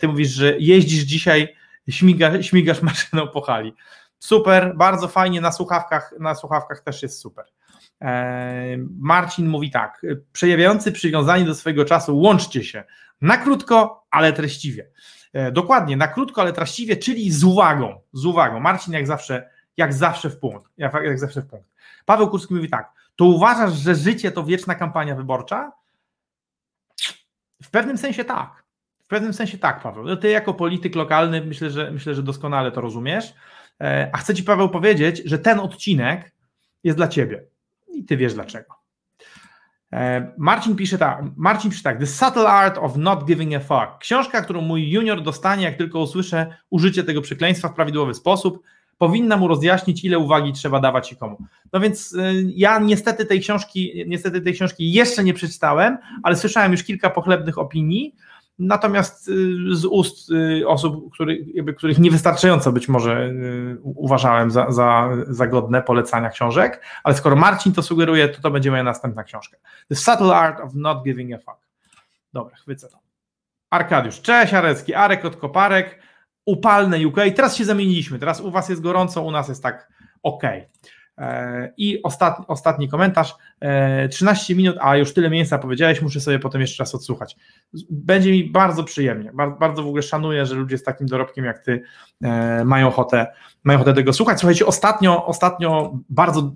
Ty 0.00 0.08
mówisz, 0.08 0.30
że 0.30 0.54
jeździsz 0.58 1.02
dzisiaj, 1.02 1.54
śmiga, 1.90 2.42
śmigasz 2.42 2.82
maszyną 2.82 3.28
po 3.28 3.40
hali. 3.40 3.72
Super, 4.18 4.76
bardzo 4.76 5.08
fajnie, 5.08 5.40
na 5.40 5.52
słuchawkach, 5.52 6.14
na 6.20 6.34
słuchawkach 6.34 6.80
też 6.80 7.02
jest 7.02 7.20
super. 7.20 7.44
E, 8.00 8.76
Marcin 8.98 9.48
mówi 9.48 9.70
tak, 9.70 10.06
przejawiający 10.32 10.92
przywiązanie 10.92 11.44
do 11.44 11.54
swojego 11.54 11.84
czasu, 11.84 12.18
łączcie 12.18 12.64
się 12.64 12.84
na 13.20 13.36
krótko, 13.36 14.06
ale 14.10 14.32
treściwie. 14.32 14.90
E, 15.32 15.52
dokładnie, 15.52 15.96
na 15.96 16.08
krótko, 16.08 16.40
ale 16.40 16.52
treściwie, 16.52 16.96
czyli 16.96 17.30
z 17.30 17.44
uwagą, 17.44 18.00
z 18.12 18.24
uwagą. 18.24 18.60
Marcin 18.60 18.94
jak 18.94 19.06
zawsze, 19.06 19.50
jak 19.76 19.94
zawsze 19.94 20.30
w 20.30 20.38
punkt, 20.38 20.72
jak, 20.76 21.18
zawsze 21.18 21.42
w 21.42 21.46
punkt. 21.46 21.68
Paweł 22.04 22.28
Kurski 22.30 22.54
mówi 22.54 22.68
tak, 22.68 22.92
to 23.16 23.24
uważasz, 23.24 23.72
że 23.72 23.94
życie 23.94 24.32
to 24.32 24.44
wieczna 24.44 24.74
kampania 24.74 25.14
wyborcza? 25.14 25.72
W 27.62 27.70
pewnym 27.70 27.98
sensie 27.98 28.24
tak. 28.24 28.64
W 28.98 29.06
pewnym 29.06 29.32
sensie 29.32 29.58
tak, 29.58 29.82
Paweł. 29.82 30.04
No 30.04 30.16
ty 30.16 30.28
jako 30.28 30.54
polityk 30.54 30.94
lokalny 30.94 31.44
myślę, 31.44 31.70
że 31.70 31.90
myślę, 31.90 32.14
że 32.14 32.22
doskonale 32.22 32.72
to 32.72 32.80
rozumiesz. 32.80 33.34
E, 33.80 34.10
a 34.12 34.18
chcę 34.18 34.34
Ci, 34.34 34.42
Paweł, 34.42 34.68
powiedzieć, 34.68 35.22
że 35.24 35.38
ten 35.38 35.60
odcinek 35.60 36.32
jest 36.84 36.98
dla 36.98 37.08
Ciebie 37.08 37.44
i 37.88 38.04
Ty 38.04 38.16
wiesz 38.16 38.34
dlaczego. 38.34 38.74
E, 39.92 40.32
Marcin 40.38 40.76
pisze 40.76 40.98
tak, 40.98 41.24
Marcin 41.36 41.70
pisze 41.70 41.82
tak, 41.82 41.98
The 41.98 42.06
Subtle 42.06 42.48
Art 42.48 42.78
of 42.78 42.96
Not 42.96 43.24
Giving 43.24 43.54
a 43.54 43.60
Fuck. 43.60 43.98
Książka, 44.00 44.42
którą 44.42 44.60
mój 44.60 44.90
junior 44.90 45.22
dostanie, 45.22 45.64
jak 45.64 45.76
tylko 45.76 46.00
usłyszę 46.00 46.56
użycie 46.70 47.04
tego 47.04 47.22
przekleństwa 47.22 47.68
w 47.68 47.74
prawidłowy 47.74 48.14
sposób, 48.14 48.62
powinna 48.98 49.36
mu 49.36 49.48
rozjaśnić, 49.48 50.04
ile 50.04 50.18
uwagi 50.18 50.52
trzeba 50.52 50.80
dawać 50.80 51.12
i 51.12 51.16
komu. 51.16 51.38
No 51.72 51.80
więc 51.80 52.12
y, 52.12 52.52
ja 52.54 52.78
niestety 52.78 53.26
tej 53.26 53.40
książki, 53.40 54.04
niestety 54.06 54.40
tej 54.40 54.54
książki 54.54 54.92
jeszcze 54.92 55.24
nie 55.24 55.34
przeczytałem, 55.34 55.98
ale 56.22 56.36
słyszałem 56.36 56.72
już 56.72 56.84
kilka 56.84 57.10
pochlebnych 57.10 57.58
opinii, 57.58 58.14
Natomiast 58.58 59.28
y, 59.28 59.56
z 59.76 59.84
ust 59.84 60.30
y, 60.30 60.68
osób, 60.68 61.12
których, 61.12 61.38
których 61.76 61.98
niewystarczająco 61.98 62.72
być 62.72 62.88
może 62.88 63.32
uważałem 63.82 64.50
za, 64.50 64.70
za, 64.70 65.10
za 65.26 65.46
godne 65.46 65.82
polecania 65.82 66.30
książek, 66.30 66.82
ale 67.04 67.14
skoro 67.14 67.36
Marcin 67.36 67.72
to 67.72 67.82
sugeruje, 67.82 68.28
to 68.28 68.42
to 68.42 68.50
będzie 68.50 68.70
moja 68.70 68.82
następna 68.82 69.24
książka. 69.24 69.56
The 69.88 69.96
Subtle 69.96 70.36
Art 70.36 70.60
of 70.60 70.74
Not 70.74 71.04
Giving 71.04 71.32
a 71.34 71.38
Fuck. 71.38 71.68
Dobra, 72.32 72.56
chwycę 72.56 72.88
to. 72.88 72.98
Arkadiusz, 73.70 74.20
cześć 74.20 74.54
Arecki, 74.54 74.94
Arek 74.94 75.24
od 75.24 75.36
Koparek 75.36 75.98
upalne 76.46 77.06
UK. 77.06 77.16
Teraz 77.36 77.56
się 77.56 77.64
zamieniliśmy. 77.64 78.18
Teraz 78.18 78.40
u 78.40 78.50
Was 78.50 78.68
jest 78.68 78.82
gorąco, 78.82 79.22
u 79.22 79.30
nas 79.30 79.48
jest 79.48 79.62
tak 79.62 79.88
ok. 80.22 80.42
E, 81.18 81.72
I 81.76 82.02
ostatni, 82.02 82.44
ostatni 82.48 82.88
komentarz. 82.88 83.34
13 84.10 84.52
e, 84.52 84.56
minut, 84.56 84.76
a 84.80 84.96
już 84.96 85.14
tyle 85.14 85.30
miejsca 85.30 85.58
powiedziałeś, 85.58 86.02
muszę 86.02 86.20
sobie 86.20 86.38
potem 86.38 86.60
jeszcze 86.60 86.82
raz 86.82 86.94
odsłuchać. 86.94 87.36
Będzie 87.90 88.30
mi 88.30 88.50
bardzo 88.50 88.84
przyjemnie. 88.84 89.32
Bardzo 89.60 89.82
w 89.82 89.86
ogóle 89.86 90.02
szanuję, 90.02 90.46
że 90.46 90.54
ludzie 90.54 90.78
z 90.78 90.82
takim 90.82 91.06
dorobkiem 91.06 91.44
jak 91.44 91.58
ty 91.58 91.82
e, 92.22 92.64
mają 92.64 92.88
ochotę, 92.88 93.26
mają 93.64 93.78
ochotę 93.78 93.94
tego 93.94 94.12
słuchać. 94.12 94.40
Słuchajcie, 94.40 94.66
ostatnio, 94.66 95.26
ostatnio 95.26 95.98
bardzo, 96.08 96.52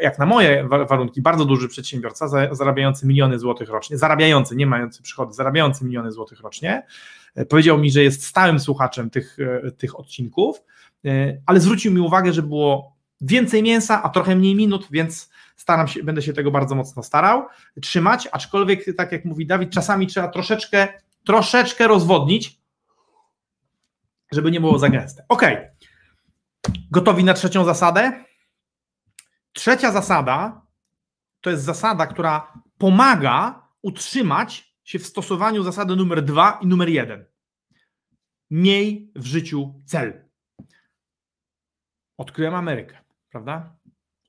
jak 0.00 0.18
na 0.18 0.26
moje 0.26 0.68
warunki, 0.68 1.22
bardzo 1.22 1.44
duży 1.44 1.68
przedsiębiorca 1.68 2.28
zarabiający 2.54 3.06
miliony 3.06 3.38
złotych 3.38 3.68
rocznie, 3.68 3.98
zarabiający, 3.98 4.56
nie 4.56 4.66
mający 4.66 5.02
przychody, 5.02 5.32
zarabiający 5.32 5.84
miliony 5.84 6.12
złotych 6.12 6.40
rocznie, 6.40 6.86
powiedział 7.48 7.78
mi, 7.78 7.90
że 7.90 8.02
jest 8.02 8.24
stałym 8.24 8.60
słuchaczem 8.60 9.10
tych, 9.10 9.36
tych 9.78 9.98
odcinków, 10.00 10.62
ale 11.46 11.60
zwrócił 11.60 11.92
mi 11.92 12.00
uwagę, 12.00 12.32
że 12.32 12.42
było 12.42 12.95
więcej 13.20 13.62
mięsa, 13.62 14.02
a 14.02 14.08
trochę 14.08 14.36
mniej 14.36 14.54
minut, 14.54 14.88
więc 14.90 15.30
staram 15.56 15.88
się, 15.88 16.02
będę 16.02 16.22
się 16.22 16.32
tego 16.32 16.50
bardzo 16.50 16.74
mocno 16.74 17.02
starał 17.02 17.46
trzymać, 17.82 18.28
aczkolwiek 18.32 18.96
tak 18.96 19.12
jak 19.12 19.24
mówi 19.24 19.46
Dawid, 19.46 19.70
czasami 19.70 20.06
trzeba 20.06 20.28
troszeczkę, 20.28 20.88
troszeczkę 21.24 21.88
rozwodnić, 21.88 22.60
żeby 24.32 24.50
nie 24.50 24.60
było 24.60 24.78
za 24.78 24.88
gęste. 24.88 25.24
Ok. 25.28 25.42
Gotowi 26.90 27.24
na 27.24 27.34
trzecią 27.34 27.64
zasadę? 27.64 28.24
Trzecia 29.52 29.92
zasada 29.92 30.66
to 31.40 31.50
jest 31.50 31.64
zasada, 31.64 32.06
która 32.06 32.52
pomaga 32.78 33.68
utrzymać 33.82 34.76
się 34.84 34.98
w 34.98 35.06
stosowaniu 35.06 35.62
zasady 35.62 35.96
numer 35.96 36.24
dwa 36.24 36.58
i 36.62 36.66
numer 36.66 36.88
jeden. 36.88 37.24
Miej 38.50 39.12
w 39.16 39.26
życiu 39.26 39.82
cel. 39.86 40.28
Odkryłem 42.18 42.54
Amerykę 42.54 43.05
prawda? 43.36 43.76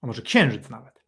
A 0.01 0.07
może 0.07 0.21
księżyc 0.21 0.69
nawet. 0.69 1.05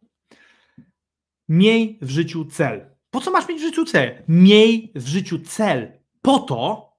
Miej 1.48 1.98
w 2.02 2.10
życiu 2.10 2.44
cel. 2.44 2.96
Po 3.10 3.20
co 3.20 3.30
masz 3.30 3.48
mieć 3.48 3.58
w 3.58 3.64
życiu 3.64 3.84
cel? 3.84 4.22
Miej 4.28 4.92
w 4.94 5.06
życiu 5.06 5.38
cel 5.38 5.92
po 6.22 6.38
to, 6.38 6.92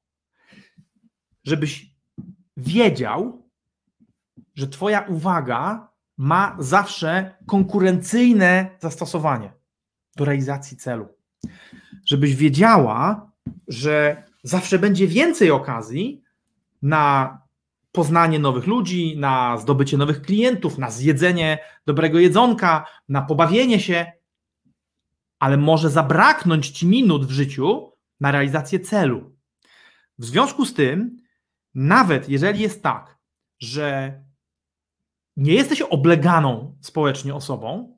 żebyś 1.44 1.96
wiedział, 2.58 3.50
że 4.56 4.68
Twoja 4.68 5.02
uwaga 5.02 5.92
ma 6.18 6.56
zawsze 6.60 7.36
konkurencyjne 7.48 8.78
zastosowanie 8.80 9.54
do 10.16 10.26
realizacji 10.26 10.78
celu. 10.78 11.08
Żebyś 12.06 12.36
wiedziała, 12.36 13.32
że 13.68 14.24
zawsze 14.44 14.80
będzie 14.80 15.08
więcej 15.08 15.52
okazji 15.52 16.24
na 16.82 17.41
poznanie 17.92 18.40
nowych 18.40 18.68
ludzi, 18.68 19.18
na 19.18 19.58
zdobycie 19.58 19.98
nowych 19.98 20.22
klientów, 20.22 20.78
na 20.78 20.92
zjedzenie 20.92 21.60
dobrego 21.86 22.20
jedzonka, 22.20 22.86
na 23.10 23.22
pobawienie 23.22 23.80
się, 23.80 24.12
ale 25.40 25.58
może 25.58 25.90
zabraknąć 25.90 26.70
ci 26.70 26.88
minut 26.88 27.26
w 27.26 27.32
życiu 27.32 27.92
na 28.20 28.32
realizację 28.32 28.80
celu. 28.80 29.36
W 30.20 30.26
związku 30.26 30.66
z 30.66 30.74
tym, 30.74 31.18
nawet 31.76 32.30
jeżeli 32.30 32.60
jest 32.60 32.84
tak, 32.84 33.18
że 33.60 34.14
nie 35.38 35.54
jesteś 35.54 35.82
obleganą 35.82 36.78
społecznie 36.82 37.36
osobą, 37.36 37.98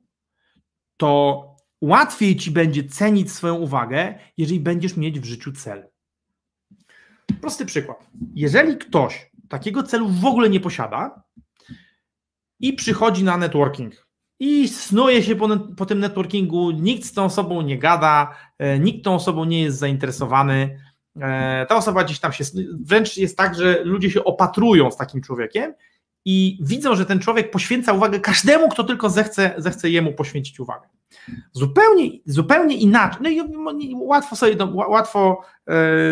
to 0.96 1.44
łatwiej 1.80 2.36
ci 2.36 2.50
będzie 2.50 2.84
cenić 2.84 3.32
swoją 3.32 3.54
uwagę, 3.54 4.18
jeżeli 4.36 4.60
będziesz 4.60 4.96
mieć 4.96 5.20
w 5.20 5.24
życiu 5.24 5.52
cel. 5.52 5.88
Prosty 7.40 7.66
przykład. 7.66 8.10
Jeżeli 8.34 8.76
ktoś 8.76 9.30
takiego 9.54 9.82
celu 9.82 10.08
w 10.08 10.24
ogóle 10.24 10.50
nie 10.50 10.60
posiada 10.60 11.22
i 12.60 12.72
przychodzi 12.72 13.24
na 13.24 13.36
networking 13.36 14.06
i 14.40 14.68
snuje 14.68 15.22
się 15.22 15.36
po, 15.36 15.48
po 15.76 15.86
tym 15.86 15.98
networkingu, 15.98 16.70
nikt 16.70 17.04
z 17.04 17.12
tą 17.12 17.24
osobą 17.24 17.62
nie 17.62 17.78
gada, 17.78 18.34
e, 18.58 18.78
nikt 18.78 19.04
tą 19.04 19.14
osobą 19.14 19.44
nie 19.44 19.62
jest 19.62 19.78
zainteresowany, 19.78 20.78
e, 21.20 21.66
ta 21.66 21.76
osoba 21.76 22.04
gdzieś 22.04 22.20
tam 22.20 22.32
się, 22.32 22.44
wręcz 22.80 23.16
jest 23.16 23.36
tak, 23.36 23.54
że 23.54 23.84
ludzie 23.84 24.10
się 24.10 24.24
opatrują 24.24 24.90
z 24.90 24.96
takim 24.96 25.22
człowiekiem 25.22 25.74
i 26.24 26.58
widzą, 26.62 26.96
że 26.96 27.06
ten 27.06 27.20
człowiek 27.20 27.50
poświęca 27.50 27.92
uwagę 27.92 28.20
każdemu, 28.20 28.68
kto 28.68 28.84
tylko 28.84 29.10
zechce, 29.10 29.54
zechce 29.58 29.90
jemu 29.90 30.12
poświęcić 30.12 30.60
uwagę. 30.60 30.88
Zupełnie, 31.52 32.10
zupełnie 32.26 32.76
inaczej. 32.76 33.22
No 33.22 33.72
i 33.72 33.94
łatwo 33.94 34.36
sobie, 34.36 34.66
łatwo 34.74 35.42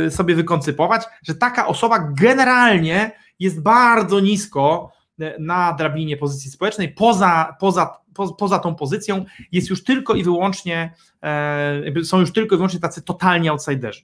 e, 0.07 0.11
sobie 0.11 0.35
wykoncypować, 0.35 1.03
że 1.23 1.35
taka 1.35 1.67
osoba 1.67 1.99
generalnie 1.99 3.13
jest 3.39 3.63
bardzo 3.63 4.21
nisko 4.21 4.93
e, 5.21 5.39
na 5.39 5.73
drabinie 5.73 6.17
pozycji 6.17 6.51
społecznej. 6.51 6.89
Poza, 6.89 7.57
poza, 7.61 7.97
po, 8.15 8.35
poza 8.35 8.59
tą 8.59 8.75
pozycją 8.75 9.25
jest 9.53 9.71
już 9.71 9.85
tylko 9.85 10.15
i 10.15 10.23
wyłącznie, 10.23 10.95
e, 11.23 12.05
są 12.05 12.21
już 12.21 12.33
tylko 12.33 12.55
i 12.55 12.59
wyłącznie 12.59 12.81
tacy 12.81 13.03
totalni 13.03 13.49
outsiderzy. 13.49 14.03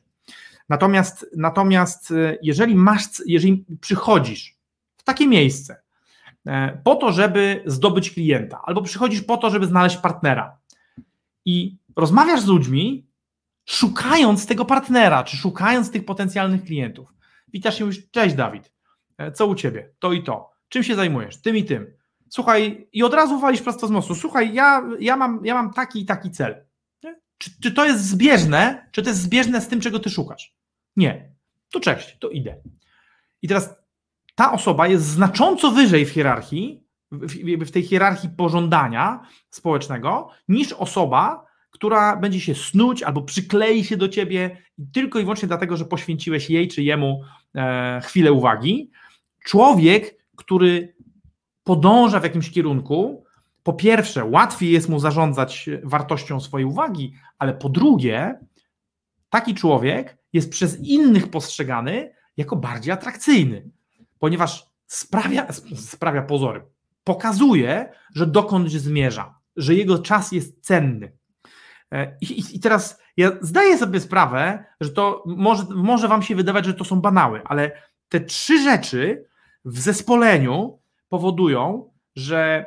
Natomiast, 0.68 1.26
natomiast 1.36 2.12
jeżeli 2.42 2.74
masz, 2.74 3.04
jeżeli 3.26 3.64
przychodzisz 3.80 4.56
w 4.96 5.02
takie 5.02 5.26
miejsce, 5.26 5.82
po 6.84 6.96
to, 6.96 7.12
żeby 7.12 7.62
zdobyć 7.66 8.10
klienta, 8.10 8.60
albo 8.64 8.82
przychodzisz 8.82 9.22
po 9.22 9.36
to, 9.36 9.50
żeby 9.50 9.66
znaleźć 9.66 9.96
partnera, 9.96 10.57
i 11.48 11.78
rozmawiasz 11.96 12.40
z 12.40 12.46
ludźmi, 12.46 13.06
szukając 13.64 14.46
tego 14.46 14.64
partnera, 14.64 15.24
czy 15.24 15.36
szukając 15.36 15.90
tych 15.90 16.04
potencjalnych 16.04 16.64
klientów. 16.64 17.14
Witasz 17.52 17.78
się 17.78 17.84
już, 17.84 18.10
cześć 18.10 18.34
Dawid, 18.34 18.72
e, 19.18 19.32
co 19.32 19.46
u 19.46 19.54
ciebie? 19.54 19.90
To 19.98 20.12
i 20.12 20.22
to. 20.22 20.50
Czym 20.68 20.82
się 20.82 20.94
zajmujesz? 20.94 21.42
Tym 21.42 21.56
i 21.56 21.64
tym. 21.64 21.86
Słuchaj, 22.28 22.88
i 22.92 23.02
od 23.02 23.14
razu 23.14 23.40
walisz 23.40 23.62
prosto 23.62 23.86
z 23.86 23.90
mostu. 23.90 24.14
Słuchaj, 24.14 24.54
ja, 24.54 24.82
ja, 25.00 25.16
mam, 25.16 25.40
ja 25.44 25.54
mam 25.54 25.72
taki 25.72 26.00
i 26.00 26.06
taki 26.06 26.30
cel. 26.30 26.64
Czy, 27.38 27.50
czy 27.62 27.72
to 27.72 27.84
jest 27.84 28.04
zbieżne? 28.04 28.88
Czy 28.92 29.02
to 29.02 29.10
jest 29.10 29.22
zbieżne 29.22 29.60
z 29.60 29.68
tym, 29.68 29.80
czego 29.80 29.98
ty 29.98 30.10
szukasz? 30.10 30.54
Nie. 30.96 31.32
To 31.72 31.80
cześć, 31.80 32.16
to 32.18 32.30
idę. 32.30 32.56
I 33.42 33.48
teraz 33.48 33.74
ta 34.34 34.52
osoba 34.52 34.88
jest 34.88 35.04
znacząco 35.04 35.70
wyżej 35.70 36.06
w 36.06 36.10
hierarchii 36.10 36.87
w, 37.12 37.64
w 37.66 37.70
tej 37.70 37.82
hierarchii 37.82 38.28
pożądania 38.28 39.20
społecznego, 39.50 40.30
niż 40.48 40.72
osoba, 40.72 41.46
która 41.70 42.16
będzie 42.16 42.40
się 42.40 42.54
snuć 42.54 43.02
albo 43.02 43.22
przyklei 43.22 43.84
się 43.84 43.96
do 43.96 44.08
ciebie 44.08 44.62
tylko 44.92 45.18
i 45.18 45.22
wyłącznie 45.22 45.48
dlatego, 45.48 45.76
że 45.76 45.84
poświęciłeś 45.84 46.50
jej 46.50 46.68
czy 46.68 46.82
jemu 46.82 47.22
e, 47.54 48.00
chwilę 48.04 48.32
uwagi. 48.32 48.90
Człowiek, 49.44 50.16
który 50.36 50.94
podąża 51.64 52.20
w 52.20 52.22
jakimś 52.22 52.50
kierunku, 52.50 53.24
po 53.62 53.72
pierwsze, 53.72 54.24
łatwiej 54.24 54.70
jest 54.70 54.88
mu 54.88 54.98
zarządzać 54.98 55.70
wartością 55.82 56.40
swojej 56.40 56.66
uwagi, 56.66 57.14
ale 57.38 57.54
po 57.54 57.68
drugie, 57.68 58.38
taki 59.30 59.54
człowiek 59.54 60.18
jest 60.32 60.50
przez 60.50 60.80
innych 60.80 61.30
postrzegany 61.30 62.12
jako 62.36 62.56
bardziej 62.56 62.92
atrakcyjny, 62.92 63.70
ponieważ 64.18 64.66
sprawia, 64.86 65.52
sprawia 65.76 66.22
pozory, 66.22 66.62
pokazuje, 67.08 67.92
że 68.14 68.26
dokąd 68.26 68.70
zmierza, 68.70 69.34
że 69.56 69.74
jego 69.74 69.98
czas 69.98 70.32
jest 70.32 70.64
cenny. 70.64 71.12
E, 71.92 72.16
I, 72.20 72.56
I, 72.56 72.60
teraz 72.60 73.00
ja 73.16 73.30
zdaję 73.40 73.78
sobie 73.78 74.00
sprawę, 74.00 74.64
że 74.80 74.90
to 74.90 75.24
może, 75.26 75.64
może 75.70 76.08
Wam 76.08 76.22
się 76.22 76.34
wydawać, 76.34 76.64
że 76.64 76.74
to 76.74 76.84
są 76.84 77.00
banały, 77.00 77.42
ale 77.44 77.82
te 78.08 78.20
trzy 78.20 78.62
rzeczy 78.62 79.24
w 79.64 79.80
zespoleniu 79.80 80.78
powodują, 81.08 81.90
że 82.16 82.66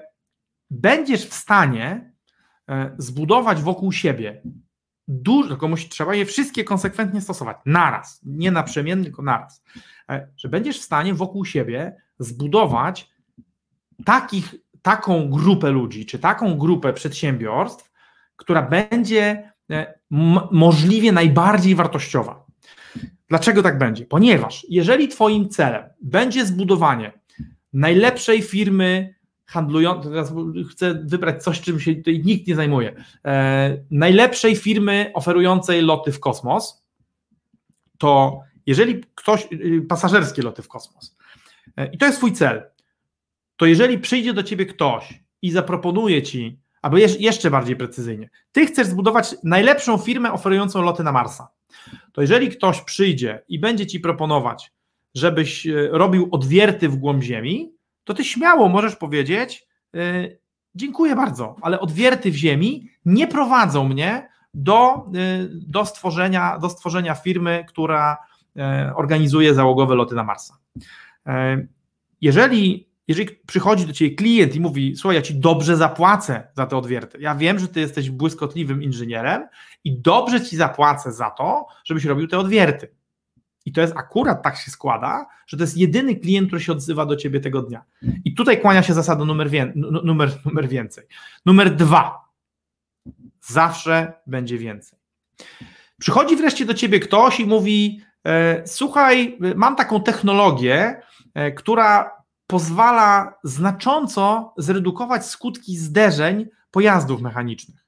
będziesz 0.69 1.25
w 1.25 1.33
stanie 1.33 2.13
e, 2.69 2.95
zbudować 2.97 3.61
wokół 3.61 3.91
siebie 3.91 4.41
dużo, 5.07 5.49
tylko 5.49 5.67
musi, 5.67 5.89
trzeba 5.89 6.15
je 6.15 6.25
wszystkie 6.25 6.63
konsekwentnie 6.63 7.21
stosować, 7.21 7.57
naraz, 7.65 8.21
nie 8.25 8.51
naprzemiennie, 8.51 9.03
tylko 9.03 9.21
naraz, 9.21 9.63
e, 10.09 10.27
że 10.37 10.49
będziesz 10.49 10.79
w 10.79 10.83
stanie 10.83 11.13
wokół 11.13 11.45
siebie 11.45 11.95
zbudować 12.19 13.11
takich, 14.05 14.55
taką 14.81 15.29
grupę 15.29 15.71
ludzi, 15.71 16.05
czy 16.05 16.19
taką 16.19 16.57
grupę 16.57 16.93
przedsiębiorstw, 16.93 17.91
która 18.35 18.61
będzie 18.61 19.51
e, 19.69 19.93
możliwie 20.51 21.11
najbardziej 21.11 21.75
wartościowa. 21.75 22.45
Dlaczego 23.27 23.63
tak 23.63 23.77
będzie? 23.77 24.05
Ponieważ 24.05 24.65
jeżeli 24.69 25.07
Twoim 25.07 25.49
celem 25.49 25.83
będzie 26.01 26.45
zbudowanie 26.45 27.11
najlepszej 27.73 28.41
firmy 28.41 29.15
handlującej, 29.45 30.11
teraz 30.11 30.33
chcę 30.71 30.93
wybrać 30.93 31.43
coś, 31.43 31.61
czym 31.61 31.79
się 31.79 31.95
tutaj 31.95 32.21
nikt 32.25 32.47
nie 32.47 32.55
zajmuje, 32.55 33.03
e, 33.25 33.77
najlepszej 33.91 34.55
firmy 34.55 35.11
oferującej 35.13 35.81
loty 35.81 36.11
w 36.11 36.19
kosmos, 36.19 36.83
to 37.97 38.39
jeżeli 38.65 39.03
ktoś, 39.15 39.47
y, 39.51 39.85
pasażerskie 39.89 40.41
loty 40.41 40.61
w 40.61 40.67
kosmos, 40.67 41.17
e, 41.77 41.85
i 41.87 41.97
to 41.97 42.05
jest 42.05 42.17
Twój 42.17 42.33
cel, 42.33 42.63
to 43.61 43.65
jeżeli 43.65 43.99
przyjdzie 43.99 44.33
do 44.33 44.43
Ciebie 44.43 44.65
ktoś 44.65 45.23
i 45.41 45.51
zaproponuje 45.51 46.23
Ci, 46.23 46.59
albo 46.81 46.97
jeszcze 46.97 47.51
bardziej 47.51 47.75
precyzyjnie, 47.75 48.29
Ty 48.51 48.65
chcesz 48.65 48.87
zbudować 48.87 49.35
najlepszą 49.43 49.97
firmę 49.97 50.31
oferującą 50.33 50.81
loty 50.81 51.03
na 51.03 51.11
Marsa, 51.11 51.47
to 52.11 52.21
jeżeli 52.21 52.49
ktoś 52.49 52.81
przyjdzie 52.81 53.43
i 53.47 53.59
będzie 53.59 53.87
Ci 53.87 53.99
proponować, 53.99 54.71
żebyś 55.15 55.67
e, 55.67 55.87
robił 55.91 56.27
odwierty 56.31 56.89
w 56.89 56.95
głąb 56.95 57.23
Ziemi, 57.23 57.73
to 58.03 58.13
Ty 58.13 58.23
śmiało 58.23 58.69
możesz 58.69 58.95
powiedzieć, 58.95 59.67
yy, 59.93 60.39
dziękuję 60.75 61.15
bardzo, 61.15 61.55
ale 61.61 61.79
odwierty 61.79 62.31
w 62.31 62.35
Ziemi 62.35 62.89
nie 63.05 63.27
prowadzą 63.27 63.87
mnie 63.87 64.29
do, 64.53 65.05
yy, 65.13 65.49
do, 65.51 65.85
stworzenia, 65.85 66.59
do 66.59 66.69
stworzenia 66.69 67.15
firmy, 67.15 67.65
która 67.67 68.17
organizuje 68.95 69.53
załogowe 69.53 69.95
loty 69.95 70.15
na 70.15 70.23
Marsa. 70.23 70.57
Jeżeli 72.21 72.90
jeżeli 73.07 73.29
przychodzi 73.47 73.85
do 73.85 73.93
ciebie 73.93 74.15
klient 74.15 74.55
i 74.55 74.59
mówi, 74.59 74.95
słuchaj, 74.95 75.15
ja 75.15 75.21
ci 75.21 75.35
dobrze 75.35 75.77
zapłacę 75.77 76.47
za 76.53 76.65
te 76.65 76.77
odwierty, 76.77 77.17
ja 77.21 77.35
wiem, 77.35 77.59
że 77.59 77.67
ty 77.67 77.79
jesteś 77.79 78.09
błyskotliwym 78.09 78.83
inżynierem 78.83 79.47
i 79.83 79.97
dobrze 79.99 80.41
ci 80.41 80.57
zapłacę 80.57 81.11
za 81.11 81.29
to, 81.29 81.67
żebyś 81.85 82.05
robił 82.05 82.27
te 82.27 82.39
odwierty. 82.39 82.87
I 83.65 83.71
to 83.71 83.81
jest 83.81 83.97
akurat 83.97 84.43
tak 84.43 84.57
się 84.57 84.71
składa, 84.71 85.25
że 85.47 85.57
to 85.57 85.63
jest 85.63 85.77
jedyny 85.77 86.15
klient, 86.15 86.47
który 86.47 86.61
się 86.61 86.71
odzywa 86.71 87.05
do 87.05 87.15
ciebie 87.15 87.39
tego 87.39 87.61
dnia. 87.61 87.83
I 88.25 88.33
tutaj 88.33 88.61
kłania 88.61 88.83
się 88.83 88.93
zasada 88.93 89.25
numer, 89.25 89.49
wie, 89.49 89.73
numer, 89.75 90.31
numer 90.45 90.67
więcej. 90.67 91.07
Numer 91.45 91.75
dwa. 91.75 92.29
Zawsze 93.41 94.13
będzie 94.27 94.57
więcej. 94.57 94.99
Przychodzi 95.99 96.35
wreszcie 96.35 96.65
do 96.65 96.73
ciebie 96.73 96.99
ktoś 96.99 97.39
i 97.39 97.45
mówi: 97.45 98.01
e, 98.25 98.67
Słuchaj, 98.67 99.37
mam 99.55 99.75
taką 99.75 100.03
technologię, 100.03 101.01
e, 101.33 101.51
która 101.51 102.20
pozwala 102.51 103.39
znacząco 103.43 104.53
zredukować 104.57 105.25
skutki 105.25 105.77
zderzeń 105.77 106.45
pojazdów 106.71 107.21
mechanicznych. 107.21 107.85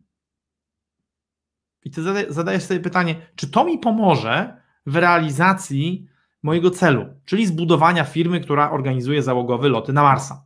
I 1.85 1.91
ty 1.91 2.01
zadajesz 2.29 2.63
sobie 2.63 2.79
pytanie, 2.79 3.15
czy 3.35 3.49
to 3.49 3.65
mi 3.65 3.77
pomoże 3.79 4.61
w 4.85 4.95
realizacji 4.95 6.07
mojego 6.43 6.71
celu, 6.71 7.05
czyli 7.25 7.45
zbudowania 7.45 8.03
firmy, 8.03 8.39
która 8.39 8.71
organizuje 8.71 9.23
załogowe 9.23 9.69
loty 9.69 9.93
na 9.93 10.03
Marsa? 10.03 10.45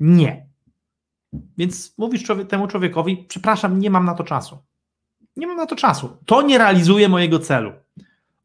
Nie. 0.00 0.46
Więc 1.32 1.98
mówisz 1.98 2.24
temu 2.48 2.66
człowiekowi, 2.66 3.16
przepraszam, 3.28 3.78
nie 3.78 3.90
mam 3.90 4.04
na 4.04 4.14
to 4.14 4.24
czasu. 4.24 4.58
Nie 5.36 5.46
mam 5.46 5.56
na 5.56 5.66
to 5.66 5.76
czasu. 5.76 6.16
To 6.26 6.42
nie 6.42 6.58
realizuje 6.58 7.08
mojego 7.08 7.38
celu. 7.38 7.72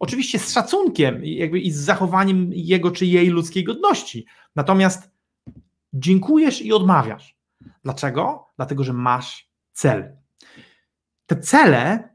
Oczywiście 0.04 0.40
z 0.40 0.54
szacunkiem 0.54 1.26
jakby 1.26 1.60
i 1.60 1.72
z 1.72 1.78
zachowaniem 1.78 2.50
jego 2.54 2.92
czy 2.92 3.06
jej 3.06 3.28
ludzkiej 3.28 3.64
godności. 3.64 4.26
Natomiast 4.56 5.12
dziękujesz 5.94 6.62
i 6.62 6.74
odmawiasz. 6.74 7.38
Dlaczego? 7.84 8.48
Dlatego, 8.56 8.84
że 8.84 8.94
masz 8.94 9.50
cel. 9.74 10.18
Te 11.26 11.36
cele 11.36 12.10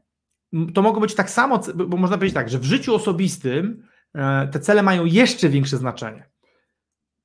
to 0.73 0.81
mogą 0.81 1.01
być 1.01 1.15
tak 1.15 1.29
samo, 1.29 1.59
bo 1.75 1.97
można 1.97 2.17
powiedzieć 2.17 2.33
tak, 2.33 2.49
że 2.49 2.59
w 2.59 2.63
życiu 2.63 2.95
osobistym 2.95 3.87
e, 4.15 4.47
te 4.47 4.59
cele 4.59 4.83
mają 4.83 5.05
jeszcze 5.05 5.49
większe 5.49 5.77
znaczenie. 5.77 6.29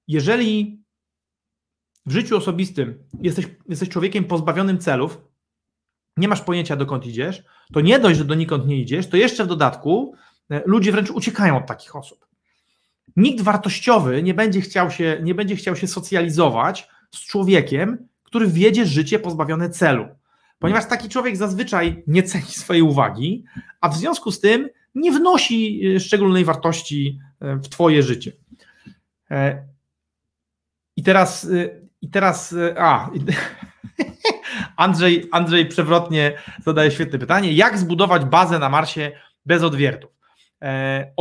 Jeżeli 0.09 0.83
w 2.07 2.13
życiu 2.13 2.37
osobistym 2.37 3.05
jesteś, 3.23 3.47
jesteś 3.69 3.89
człowiekiem 3.89 4.25
pozbawionym 4.25 4.79
celów, 4.79 5.21
nie 6.17 6.29
masz 6.29 6.41
pojęcia 6.41 6.77
dokąd 6.77 7.07
idziesz, 7.07 7.43
to 7.73 7.81
nie 7.81 7.99
dość, 7.99 8.19
że 8.19 8.25
donikąd 8.25 8.67
nie 8.67 8.77
idziesz, 8.77 9.07
to 9.07 9.17
jeszcze 9.17 9.45
w 9.45 9.49
dodatku 9.49 10.15
ludzie 10.51 10.93
wręcz 10.93 11.11
uciekają 11.11 11.57
od 11.57 11.67
takich 11.67 11.97
osób. 11.97 12.27
Nikt 13.17 13.41
wartościowy 13.45 14.23
nie 14.23 14.35
będzie 14.35 14.61
chciał 14.61 14.91
się, 14.91 15.19
nie 15.23 15.35
będzie 15.35 15.57
chciał 15.57 15.77
się 15.77 15.87
socjalizować 15.87 16.89
z 17.15 17.21
człowiekiem, 17.21 18.09
który 18.23 18.47
wiedzie 18.47 18.87
życie 18.87 19.19
pozbawione 19.19 19.71
celu. 19.71 20.09
Ponieważ 20.59 20.87
taki 20.87 21.09
człowiek 21.09 21.37
zazwyczaj 21.37 22.03
nie 22.07 22.23
ceni 22.23 22.45
swojej 22.45 22.83
uwagi, 22.83 23.45
a 23.81 23.89
w 23.89 23.97
związku 23.97 24.31
z 24.31 24.41
tym 24.41 24.69
nie 24.95 25.13
wnosi 25.13 25.87
e, 25.87 26.01
szczególnej 26.01 26.45
wartości 26.45 27.19
e, 27.41 27.57
w 27.57 27.69
Twoje 27.69 28.03
życie. 28.03 28.33
I 30.97 31.03
teraz, 31.03 31.49
i 32.01 32.11
teraz, 32.11 32.55
a, 32.79 33.11
Andrzej, 34.77 35.29
Andrzej 35.33 35.67
przewrotnie 35.67 36.33
zadaje 36.65 36.91
świetne 36.91 37.19
pytanie. 37.19 37.53
Jak 37.53 37.79
zbudować 37.79 38.25
bazę 38.25 38.59
na 38.59 38.69
Marsie 38.69 39.13
bez 39.47 39.63
odwiertów? 39.63 40.11
E, 40.65 41.13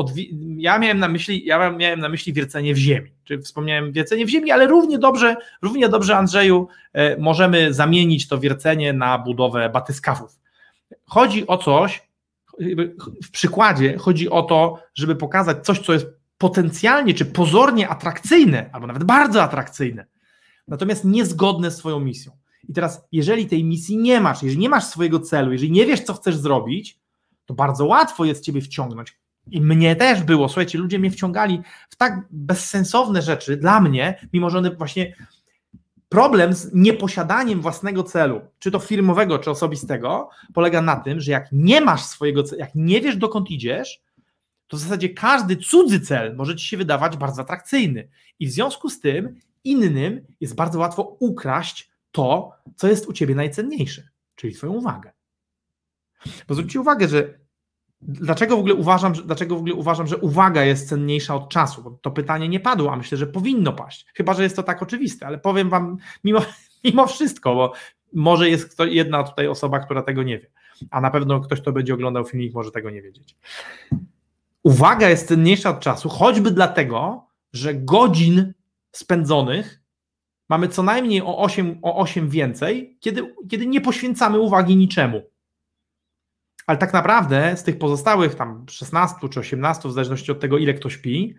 ja 0.58 0.80
miałem 0.80 1.00
na 1.00 1.08
myśli, 1.08 1.46
ja 1.46 1.70
miałem 1.70 2.00
na 2.00 2.10
myśli 2.10 2.34
wiercenie 2.34 2.74
w 2.74 2.78
ziemi. 2.78 3.12
Czy 3.24 3.42
wspomniałem 3.42 3.92
wiercenie 3.92 4.26
w 4.26 4.30
ziemi, 4.30 4.52
ale 4.52 4.68
równie 4.68 5.00
dobrze, 5.00 5.36
równie 5.62 5.90
dobrze, 5.90 6.18
Andrzeju, 6.18 6.68
e, 6.94 7.18
możemy 7.18 7.74
zamienić 7.74 8.28
to 8.28 8.40
wiercenie 8.40 8.94
na 8.94 9.18
budowę 9.18 9.70
batyskafów. 9.70 10.40
Chodzi 11.06 11.48
o 11.48 11.58
coś, 11.58 12.08
w 13.24 13.32
przykładzie 13.32 13.98
chodzi 13.98 14.30
o 14.30 14.44
to, 14.44 14.84
żeby 14.96 15.16
pokazać 15.16 15.66
coś, 15.66 15.80
co 15.80 15.94
jest 15.94 16.08
potencjalnie 16.38 17.14
czy 17.14 17.26
pozornie 17.26 17.90
atrakcyjne, 17.90 18.70
albo 18.74 18.88
nawet 18.88 19.04
bardzo 19.04 19.44
atrakcyjne, 19.44 20.06
natomiast 20.68 21.06
niezgodne 21.06 21.72
z 21.72 21.78
Twoją 21.78 22.00
misją. 22.00 22.32
I 22.70 22.74
teraz, 22.74 23.08
jeżeli 23.12 23.48
tej 23.48 23.64
misji 23.64 23.98
nie 23.98 24.22
masz, 24.22 24.44
jeżeli 24.44 24.62
nie 24.62 24.70
masz 24.70 24.84
swojego 24.84 25.20
celu, 25.20 25.52
jeżeli 25.52 25.72
nie 25.72 25.86
wiesz, 25.86 26.02
co 26.02 26.14
chcesz 26.14 26.36
zrobić, 26.36 27.00
to 27.46 27.54
bardzo 27.54 27.86
łatwo 27.86 28.26
jest 28.26 28.44
Ciebie 28.44 28.62
wciągnąć 28.62 29.23
i 29.52 29.62
mnie 29.62 29.96
też 29.96 30.24
było, 30.24 30.50
słuchajcie, 30.50 30.78
ludzie 30.78 31.00
mnie 31.00 31.12
wciągali 31.12 31.62
w 31.90 31.96
tak 31.96 32.20
bezsensowne 32.32 33.22
rzeczy 33.22 33.58
dla 33.58 33.82
mnie, 33.82 34.28
mimo 34.34 34.50
że 34.50 34.58
one 34.58 34.72
właśnie 34.72 35.16
problem 36.10 36.54
z 36.54 36.74
nieposiadaniem 36.74 37.62
własnego 37.62 38.04
celu, 38.04 38.42
czy 38.60 38.72
to 38.72 38.80
firmowego, 38.80 39.40
czy 39.40 39.52
osobistego, 39.52 40.30
polega 40.54 40.82
na 40.82 40.96
tym, 40.96 41.20
że 41.20 41.32
jak 41.32 41.48
nie 41.52 41.82
masz 41.82 42.04
swojego 42.04 42.44
celu, 42.44 42.60
jak 42.60 42.76
nie 42.76 43.02
wiesz 43.02 43.18
dokąd 43.18 43.52
idziesz, 43.52 44.02
to 44.68 44.78
w 44.78 44.80
zasadzie 44.80 45.10
każdy 45.10 45.56
cudzy 45.56 46.00
cel 46.00 46.36
może 46.36 46.56
ci 46.56 46.68
się 46.68 46.78
wydawać 46.78 47.18
bardzo 47.18 47.42
atrakcyjny. 47.42 48.10
I 48.40 48.48
w 48.48 48.52
związku 48.52 48.90
z 48.90 49.00
tym 49.00 49.40
innym 49.64 50.26
jest 50.42 50.56
bardzo 50.56 50.80
łatwo 50.80 51.18
ukraść 51.20 51.90
to, 52.12 52.52
co 52.76 52.88
jest 52.88 53.08
u 53.08 53.14
ciebie 53.14 53.36
najcenniejsze, 53.36 54.08
czyli 54.36 54.54
twoją 54.54 54.74
uwagę. 54.74 55.12
Bo 56.48 56.54
zwróćcie 56.54 56.82
uwagę, 56.82 57.08
że 57.08 57.43
Dlaczego 58.08 58.56
w, 58.56 58.60
ogóle 58.60 58.74
uważam, 58.74 59.16
że, 59.16 59.24
dlaczego 59.24 59.56
w 59.56 59.60
ogóle 59.60 59.74
uważam, 59.74 60.08
że 60.08 60.18
uwaga 60.18 60.64
jest 60.64 60.90
cenniejsza 60.90 61.36
od 61.36 61.50
czasu? 61.50 61.84
Bo 61.84 61.92
to 61.92 62.12
pytanie 62.12 62.50
nie 62.50 62.60
padło, 62.60 62.94
a 62.94 62.96
myślę, 62.96 63.18
że 63.18 63.28
powinno 63.28 63.74
paść. 63.74 64.06
Chyba, 64.14 64.34
że 64.34 64.44
jest 64.44 64.56
to 64.56 64.64
tak 64.64 64.84
oczywiste, 64.84 65.28
ale 65.28 65.38
powiem 65.38 65.70
Wam 65.70 65.98
mimo, 66.24 66.40
mimo 66.86 67.08
wszystko, 67.08 67.56
bo 67.56 67.74
może 68.14 68.50
jest 68.50 68.78
jedna 68.80 69.24
tutaj 69.24 69.48
osoba, 69.48 69.80
która 69.80 70.02
tego 70.02 70.24
nie 70.24 70.40
wie, 70.40 70.52
a 70.92 71.02
na 71.02 71.12
pewno 71.12 71.40
ktoś, 71.40 71.62
kto 71.62 71.72
będzie 71.72 71.94
oglądał 71.94 72.26
filmik, 72.26 72.54
może 72.54 72.72
tego 72.72 72.90
nie 72.90 73.02
wiedzieć. 73.02 73.36
Uwaga 74.64 75.10
jest 75.10 75.28
cenniejsza 75.28 75.70
od 75.70 75.80
czasu, 75.80 76.10
choćby 76.10 76.52
dlatego, 76.52 77.28
że 77.54 77.74
godzin 77.74 78.54
spędzonych 78.92 79.82
mamy 80.50 80.68
co 80.68 80.84
najmniej 80.84 81.22
o 81.22 81.38
8, 81.38 81.80
o 81.82 81.98
8 81.98 82.30
więcej, 82.30 82.98
kiedy, 83.00 83.36
kiedy 83.50 83.68
nie 83.68 83.82
poświęcamy 83.82 84.40
uwagi 84.40 84.76
niczemu. 84.76 85.22
Ale 86.68 86.78
tak 86.78 86.94
naprawdę 86.94 87.58
z 87.58 87.64
tych 87.64 87.78
pozostałych 87.78 88.36
tam 88.36 88.66
16 88.70 89.16
czy 89.30 89.40
18, 89.40 89.90
w 89.90 89.92
zależności 89.92 90.32
od 90.32 90.40
tego, 90.40 90.58
ile 90.58 90.74
kto 90.74 90.90
śpi, 90.90 91.36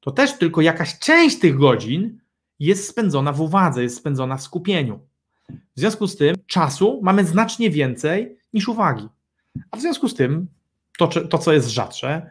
to 0.00 0.10
też 0.10 0.38
tylko 0.38 0.60
jakaś 0.60 0.98
część 0.98 1.38
tych 1.38 1.56
godzin 1.56 2.20
jest 2.58 2.88
spędzona 2.88 3.32
w 3.32 3.40
uwadze, 3.40 3.82
jest 3.82 3.96
spędzona 3.96 4.36
w 4.36 4.42
skupieniu. 4.42 5.00
W 5.48 5.80
związku 5.80 6.06
z 6.06 6.16
tym 6.16 6.36
czasu 6.46 7.00
mamy 7.02 7.24
znacznie 7.24 7.70
więcej 7.70 8.36
niż 8.52 8.68
uwagi. 8.68 9.08
A 9.70 9.76
w 9.76 9.80
związku 9.80 10.08
z 10.08 10.14
tym 10.14 10.46
to, 10.98 11.08
to 11.08 11.38
co 11.38 11.52
jest 11.52 11.68
rzadsze, 11.68 12.30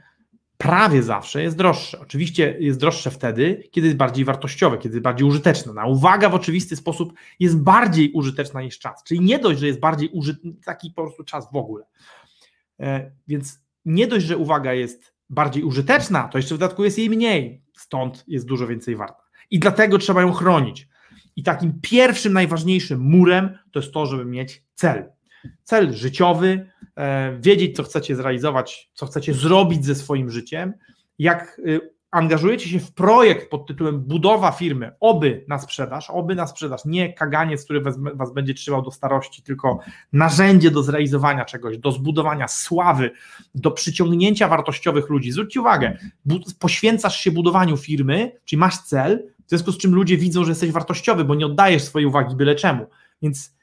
prawie 0.57 1.03
zawsze 1.03 1.43
jest 1.43 1.57
droższe. 1.57 1.99
Oczywiście 1.99 2.57
jest 2.59 2.79
droższe 2.79 3.11
wtedy, 3.11 3.63
kiedy 3.71 3.87
jest 3.87 3.97
bardziej 3.97 4.25
wartościowe, 4.25 4.77
kiedy 4.77 4.95
jest 4.95 5.03
bardziej 5.03 5.27
użyteczne. 5.27 5.73
Na 5.73 5.85
uwaga 5.85 6.29
w 6.29 6.35
oczywisty 6.35 6.75
sposób 6.75 7.13
jest 7.39 7.57
bardziej 7.57 8.11
użyteczna 8.11 8.61
niż 8.61 8.79
czas. 8.79 9.03
Czyli 9.03 9.21
nie 9.21 9.39
dość, 9.39 9.59
że 9.59 9.67
jest 9.67 9.79
bardziej 9.79 10.09
użyteczny, 10.09 10.53
taki 10.65 10.91
po 10.91 11.03
prostu 11.03 11.23
czas 11.23 11.51
w 11.51 11.55
ogóle. 11.55 11.85
E, 12.79 13.11
więc 13.27 13.59
nie 13.85 14.07
dość, 14.07 14.25
że 14.25 14.37
uwaga 14.37 14.73
jest 14.73 15.13
bardziej 15.29 15.63
użyteczna, 15.63 16.27
to 16.27 16.37
jeszcze 16.37 16.55
w 16.55 16.57
dodatku 16.57 16.83
jest 16.83 16.97
jej 16.97 17.09
mniej, 17.09 17.63
stąd 17.77 18.23
jest 18.27 18.45
dużo 18.45 18.67
więcej 18.67 18.95
warta. 18.95 19.23
I 19.51 19.59
dlatego 19.59 19.97
trzeba 19.97 20.21
ją 20.21 20.33
chronić. 20.33 20.87
I 21.35 21.43
takim 21.43 21.79
pierwszym, 21.81 22.33
najważniejszym 22.33 22.99
murem 22.99 23.57
to 23.71 23.79
jest 23.79 23.93
to, 23.93 24.05
żeby 24.05 24.25
mieć 24.25 24.63
cel. 24.73 25.11
Cel 25.63 25.93
życiowy, 25.93 26.69
wiedzieć, 27.39 27.75
co 27.75 27.83
chcecie 27.83 28.15
zrealizować, 28.15 28.91
co 28.93 29.05
chcecie 29.05 29.33
zrobić 29.33 29.85
ze 29.85 29.95
swoim 29.95 30.29
życiem, 30.29 30.73
jak 31.19 31.61
y, 31.67 31.94
angażujecie 32.15 32.69
się 32.69 32.79
w 32.79 32.91
projekt 32.91 33.49
pod 33.49 33.67
tytułem 33.67 33.99
budowa 33.99 34.51
firmy, 34.51 34.91
oby 34.99 35.45
na 35.47 35.59
sprzedaż, 35.59 36.09
oby 36.09 36.35
na 36.35 36.47
sprzedaż, 36.47 36.85
nie 36.85 37.13
kaganiec, 37.13 37.63
który 37.63 37.81
was, 37.81 37.95
was, 38.13 38.33
będzie 38.33 38.53
trzymał 38.53 38.81
do 38.81 38.91
starości, 38.91 39.43
tylko 39.43 39.79
narzędzie 40.13 40.71
do 40.71 40.83
zrealizowania 40.83 41.45
czegoś, 41.45 41.77
do 41.77 41.91
zbudowania 41.91 42.47
sławy, 42.47 43.11
do 43.55 43.71
przyciągnięcia 43.71 44.47
wartościowych 44.47 45.09
ludzi. 45.09 45.31
Zwróćcie 45.31 45.61
uwagę, 45.61 45.97
poświęcasz 46.59 47.19
się 47.19 47.31
budowaniu 47.31 47.77
firmy, 47.77 48.31
czyli 48.45 48.59
masz 48.59 48.77
cel, 48.77 49.31
w 49.45 49.49
związku 49.49 49.71
z 49.71 49.77
czym 49.77 49.95
ludzie 49.95 50.17
widzą, 50.17 50.43
że 50.43 50.51
jesteś 50.51 50.71
wartościowy, 50.71 51.25
bo 51.25 51.35
nie 51.35 51.45
oddajesz 51.45 51.83
swojej 51.83 52.05
uwagi 52.05 52.35
byle 52.35 52.55
czemu. 52.55 52.85
Więc 53.21 53.55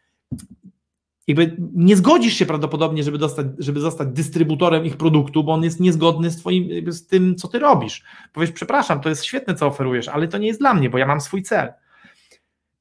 jakby 1.27 1.57
nie 1.75 1.97
zgodzisz 1.97 2.35
się 2.35 2.47
prawdopodobnie, 2.47 3.03
żeby, 3.03 3.19
dostać, 3.19 3.47
żeby 3.59 3.81
zostać 3.81 4.09
dystrybutorem 4.09 4.85
ich 4.85 4.97
produktu, 4.97 5.45
bo 5.45 5.53
on 5.53 5.65
jest 5.65 5.81
niezgodny 5.81 6.31
z, 6.31 6.37
twoim, 6.37 6.93
z 6.93 7.07
tym, 7.07 7.37
co 7.37 7.49
ty 7.49 7.59
robisz. 7.59 8.03
Powiesz, 8.33 8.53
przepraszam, 8.53 9.01
to 9.01 9.09
jest 9.09 9.25
świetne, 9.25 9.55
co 9.55 9.67
oferujesz, 9.67 10.09
ale 10.09 10.29
to 10.29 10.39
nie 10.39 10.47
jest 10.47 10.61
dla 10.61 10.75
mnie, 10.75 10.91
bo 10.91 10.99
ja 10.99 11.07
mam 11.07 11.21
swój 11.21 11.43
cel. 11.43 11.73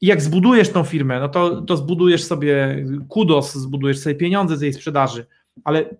I 0.01 0.07
jak 0.07 0.21
zbudujesz 0.21 0.69
tą 0.69 0.83
firmę, 0.83 1.19
no 1.19 1.29
to, 1.29 1.61
to 1.61 1.77
zbudujesz 1.77 2.23
sobie 2.23 2.85
kudos, 3.09 3.53
zbudujesz 3.53 3.99
sobie 3.99 4.15
pieniądze 4.15 4.57
z 4.57 4.61
jej 4.61 4.73
sprzedaży, 4.73 5.25
ale 5.63 5.95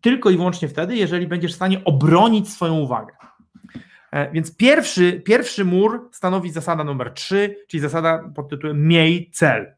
tylko 0.00 0.30
i 0.30 0.36
wyłącznie 0.36 0.68
wtedy, 0.68 0.96
jeżeli 0.96 1.26
będziesz 1.26 1.52
w 1.52 1.56
stanie 1.56 1.84
obronić 1.84 2.48
swoją 2.48 2.78
uwagę. 2.78 3.14
E, 4.12 4.32
więc 4.32 4.56
pierwszy, 4.56 5.22
pierwszy 5.24 5.64
mur 5.64 6.08
stanowi 6.12 6.50
zasada 6.50 6.84
numer 6.84 7.12
3, 7.12 7.56
czyli 7.68 7.80
zasada 7.80 8.30
pod 8.34 8.48
tytułem 8.48 8.88
miej 8.88 9.30
cel. 9.30 9.77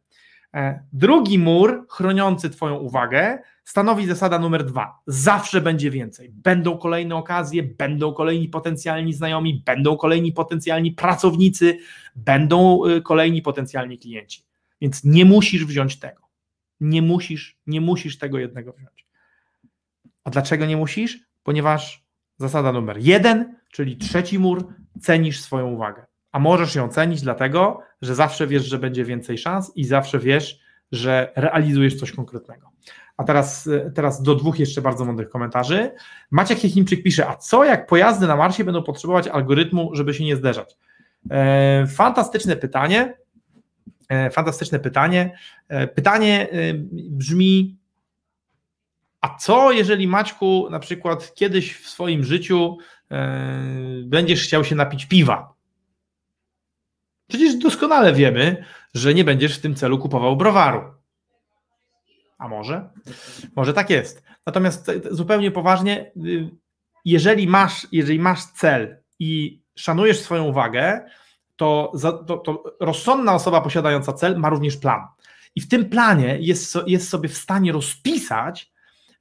E, 0.55 0.85
drugi 0.93 1.39
mur 1.39 1.87
chroniący 1.89 2.51
Twoją 2.51 2.77
uwagę 2.77 3.39
stanowi 3.65 4.07
zasada 4.07 4.39
numer 4.39 4.65
dwa. 4.65 5.01
Zawsze 5.07 5.61
będzie 5.61 5.91
więcej. 5.91 6.31
Będą 6.31 6.79
kolejne 6.79 7.17
okazje, 7.17 7.63
będą 7.63 8.13
kolejni 8.13 8.49
potencjalni 8.49 9.13
znajomi, 9.13 9.63
będą 9.67 9.97
kolejni 9.97 10.33
potencjalni 10.33 10.93
pracownicy, 10.93 11.79
będą 12.17 12.87
y, 12.87 13.03
kolejni 13.03 13.43
potencjalni 13.43 13.99
klienci. 13.99 14.43
Więc 14.81 15.05
nie 15.05 15.25
musisz 15.25 15.65
wziąć 15.65 15.99
tego. 15.99 16.23
Nie 16.81 17.03
musisz, 17.03 17.59
nie 17.67 17.81
musisz 17.81 18.19
tego 18.19 18.39
jednego 18.39 18.73
wziąć. 18.73 19.07
A 20.25 20.31
dlaczego 20.31 20.67
nie 20.67 20.77
musisz? 20.77 21.19
Ponieważ 21.43 22.05
zasada 22.39 22.73
numer 22.73 22.99
jeden, 22.99 23.57
czyli 23.73 23.97
trzeci 23.97 24.39
mur, 24.39 24.75
cenisz 25.01 25.41
swoją 25.41 25.67
uwagę 25.67 26.10
a 26.33 26.39
możesz 26.39 26.75
ją 26.75 26.89
cenić 26.89 27.23
dlatego, 27.23 27.81
że 28.03 28.15
zawsze 28.15 28.47
wiesz, 28.47 28.65
że 28.65 28.79
będzie 28.79 29.05
więcej 29.05 29.39
szans 29.39 29.73
i 29.77 29.85
zawsze 29.85 30.19
wiesz, 30.19 30.61
że 30.93 31.33
realizujesz 31.37 31.95
coś 31.95 32.13
konkretnego. 32.13 32.71
A 33.17 33.25
teraz, 33.25 33.69
teraz 33.95 34.23
do 34.23 34.35
dwóch 34.35 34.59
jeszcze 34.59 34.83
bardzo 34.83 35.05
mądrych 35.05 35.31
komentarzy. 35.31 35.91
Maciek 36.31 36.59
Chichimczyk 36.59 37.03
pisze, 37.03 37.29
a 37.29 37.37
co 37.37 37.65
jak 37.65 37.87
pojazdy 37.87 38.27
na 38.27 38.37
Marsie 38.37 38.65
będą 38.65 38.83
potrzebować 38.83 39.29
algorytmu, 39.29 39.91
żeby 39.95 40.15
się 40.15 40.25
nie 40.25 40.37
zderzać? 40.37 40.77
E, 41.31 41.87
fantastyczne 41.87 42.57
pytanie. 42.57 43.17
E, 44.09 44.31
fantastyczne 44.31 44.79
pytanie. 44.79 45.39
E, 45.69 45.87
pytanie 45.87 46.49
e, 46.51 46.75
brzmi, 47.11 47.77
a 49.21 49.37
co 49.39 49.73
jeżeli 49.73 50.09
Maćku 50.09 50.69
na 50.71 50.79
przykład 50.79 51.35
kiedyś 51.35 51.77
w 51.77 51.89
swoim 51.89 52.25
życiu 52.25 52.79
e, 53.11 53.39
będziesz 54.05 54.45
chciał 54.45 54.65
się 54.65 54.75
napić 54.75 55.07
piwa? 55.07 55.60
Przecież 57.31 57.55
doskonale 57.55 58.13
wiemy, 58.13 58.65
że 58.95 59.15
nie 59.15 59.25
będziesz 59.25 59.59
w 59.59 59.61
tym 59.61 59.75
celu 59.75 59.99
kupował 59.99 60.37
browaru. 60.37 60.83
A 62.39 62.49
może? 62.49 62.91
Może 63.57 63.75
tak 63.75 63.91
jest. 63.91 64.23
Natomiast 64.47 64.91
zupełnie 65.11 65.51
poważnie, 65.51 66.13
y, 66.27 66.51
jeżeli 67.05 67.47
masz, 67.47 67.87
jeżeli 67.93 68.19
masz 68.19 68.45
cel 68.45 68.97
i 69.19 69.61
szanujesz 69.75 70.21
swoją 70.21 70.45
uwagę, 70.45 71.05
to, 71.57 71.93
to, 72.27 72.39
to 72.39 72.77
rozsądna 72.81 73.35
osoba 73.35 73.61
posiadająca 73.61 74.13
cel 74.13 74.39
ma 74.39 74.49
również 74.49 74.77
plan. 74.77 75.01
I 75.55 75.61
w 75.61 75.69
tym 75.69 75.89
planie 75.89 76.39
jest, 76.41 76.79
jest 76.87 77.09
sobie 77.09 77.29
w 77.29 77.37
stanie 77.37 77.73
rozpisać, 77.73 78.73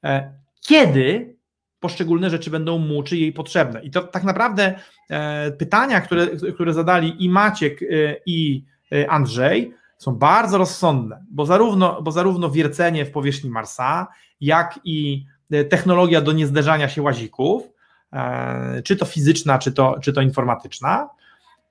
e, 0.03 0.33
kiedy 0.61 1.35
poszczególne 1.79 2.29
rzeczy 2.29 2.49
będą 2.49 2.77
mu 2.77 3.03
czy 3.03 3.17
jej 3.17 3.33
potrzebne. 3.33 3.83
I 3.83 3.91
to 3.91 4.01
tak 4.01 4.23
naprawdę 4.23 4.79
e, 5.09 5.51
pytania, 5.51 6.01
które, 6.01 6.27
które 6.27 6.73
zadali 6.73 7.25
i 7.25 7.29
Maciek, 7.29 7.81
e, 7.83 7.85
i 8.25 8.65
e, 8.91 9.09
Andrzej, 9.09 9.73
są 9.97 10.15
bardzo 10.15 10.57
rozsądne, 10.57 11.25
bo 11.31 11.45
zarówno, 11.45 12.01
bo 12.01 12.11
zarówno 12.11 12.51
wiercenie 12.51 13.05
w 13.05 13.11
powierzchni 13.11 13.49
Marsa, 13.49 14.07
jak 14.41 14.79
i 14.83 15.25
technologia 15.69 16.21
do 16.21 16.31
niezderzania 16.31 16.89
się 16.89 17.01
łazików, 17.01 17.63
czy 18.83 18.95
to 18.95 19.05
fizyczna, 19.05 19.59
czy 19.59 19.71
to, 19.71 19.95
czy 20.01 20.13
to 20.13 20.21
informatyczna, 20.21 21.09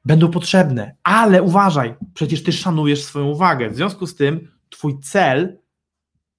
będą 0.05 0.31
potrzebne. 0.31 0.94
Ale 1.03 1.42
uważaj, 1.42 1.94
przecież 2.14 2.42
ty 2.42 2.53
szanujesz 2.53 3.05
swoją 3.05 3.27
uwagę. 3.27 3.71
W 3.71 3.77
związku 3.77 4.07
z 4.07 4.14
tym, 4.14 4.53
twój 4.71 5.01
cel 5.01 5.59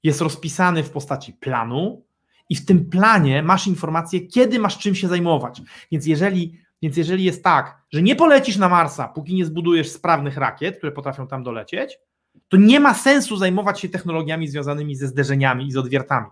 jest 0.03 0.21
rozpisany 0.21 0.84
w 0.84 0.89
postaci 0.89 1.34
planu, 1.34 2.03
i 2.49 2.55
w 2.55 2.65
tym 2.65 2.89
planie 2.89 3.43
masz 3.43 3.67
informację, 3.67 4.21
kiedy 4.21 4.59
masz 4.59 4.77
czym 4.77 4.95
się 4.95 5.07
zajmować. 5.07 5.62
Więc 5.91 6.05
jeżeli, 6.05 6.59
więc 6.81 6.97
jeżeli 6.97 7.23
jest 7.23 7.43
tak, 7.43 7.81
że 7.93 8.01
nie 8.01 8.15
polecisz 8.15 8.57
na 8.57 8.69
Marsa, 8.69 9.07
póki 9.07 9.35
nie 9.35 9.45
zbudujesz 9.45 9.89
sprawnych 9.91 10.38
rakiet, 10.38 10.77
które 10.77 10.91
potrafią 10.91 11.27
tam 11.27 11.43
dolecieć, 11.43 11.99
to 12.47 12.57
nie 12.57 12.79
ma 12.79 12.93
sensu 12.93 13.38
zajmować 13.38 13.79
się 13.79 13.89
technologiami 13.89 14.47
związanymi 14.47 14.95
ze 14.95 15.07
zderzeniami 15.07 15.67
i 15.67 15.71
z 15.71 15.77
odwiertami. 15.77 16.27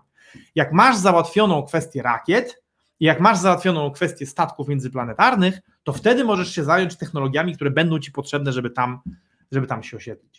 Jak 0.54 0.72
masz 0.72 0.96
załatwioną 0.96 1.62
kwestię 1.62 2.02
rakiet, 2.02 2.62
i 3.00 3.04
jak 3.04 3.20
masz 3.20 3.38
załatwioną 3.38 3.90
kwestię 3.90 4.26
statków 4.26 4.68
międzyplanetarnych, 4.68 5.60
to 5.84 5.92
wtedy 5.92 6.24
możesz 6.24 6.54
się 6.54 6.64
zająć 6.64 6.96
technologiami, 6.96 7.54
które 7.54 7.70
będą 7.70 7.98
ci 7.98 8.12
potrzebne, 8.12 8.52
żeby 8.52 8.70
tam, 8.70 9.00
żeby 9.52 9.66
tam 9.66 9.82
się 9.82 9.96
osiedlić. 9.96 10.37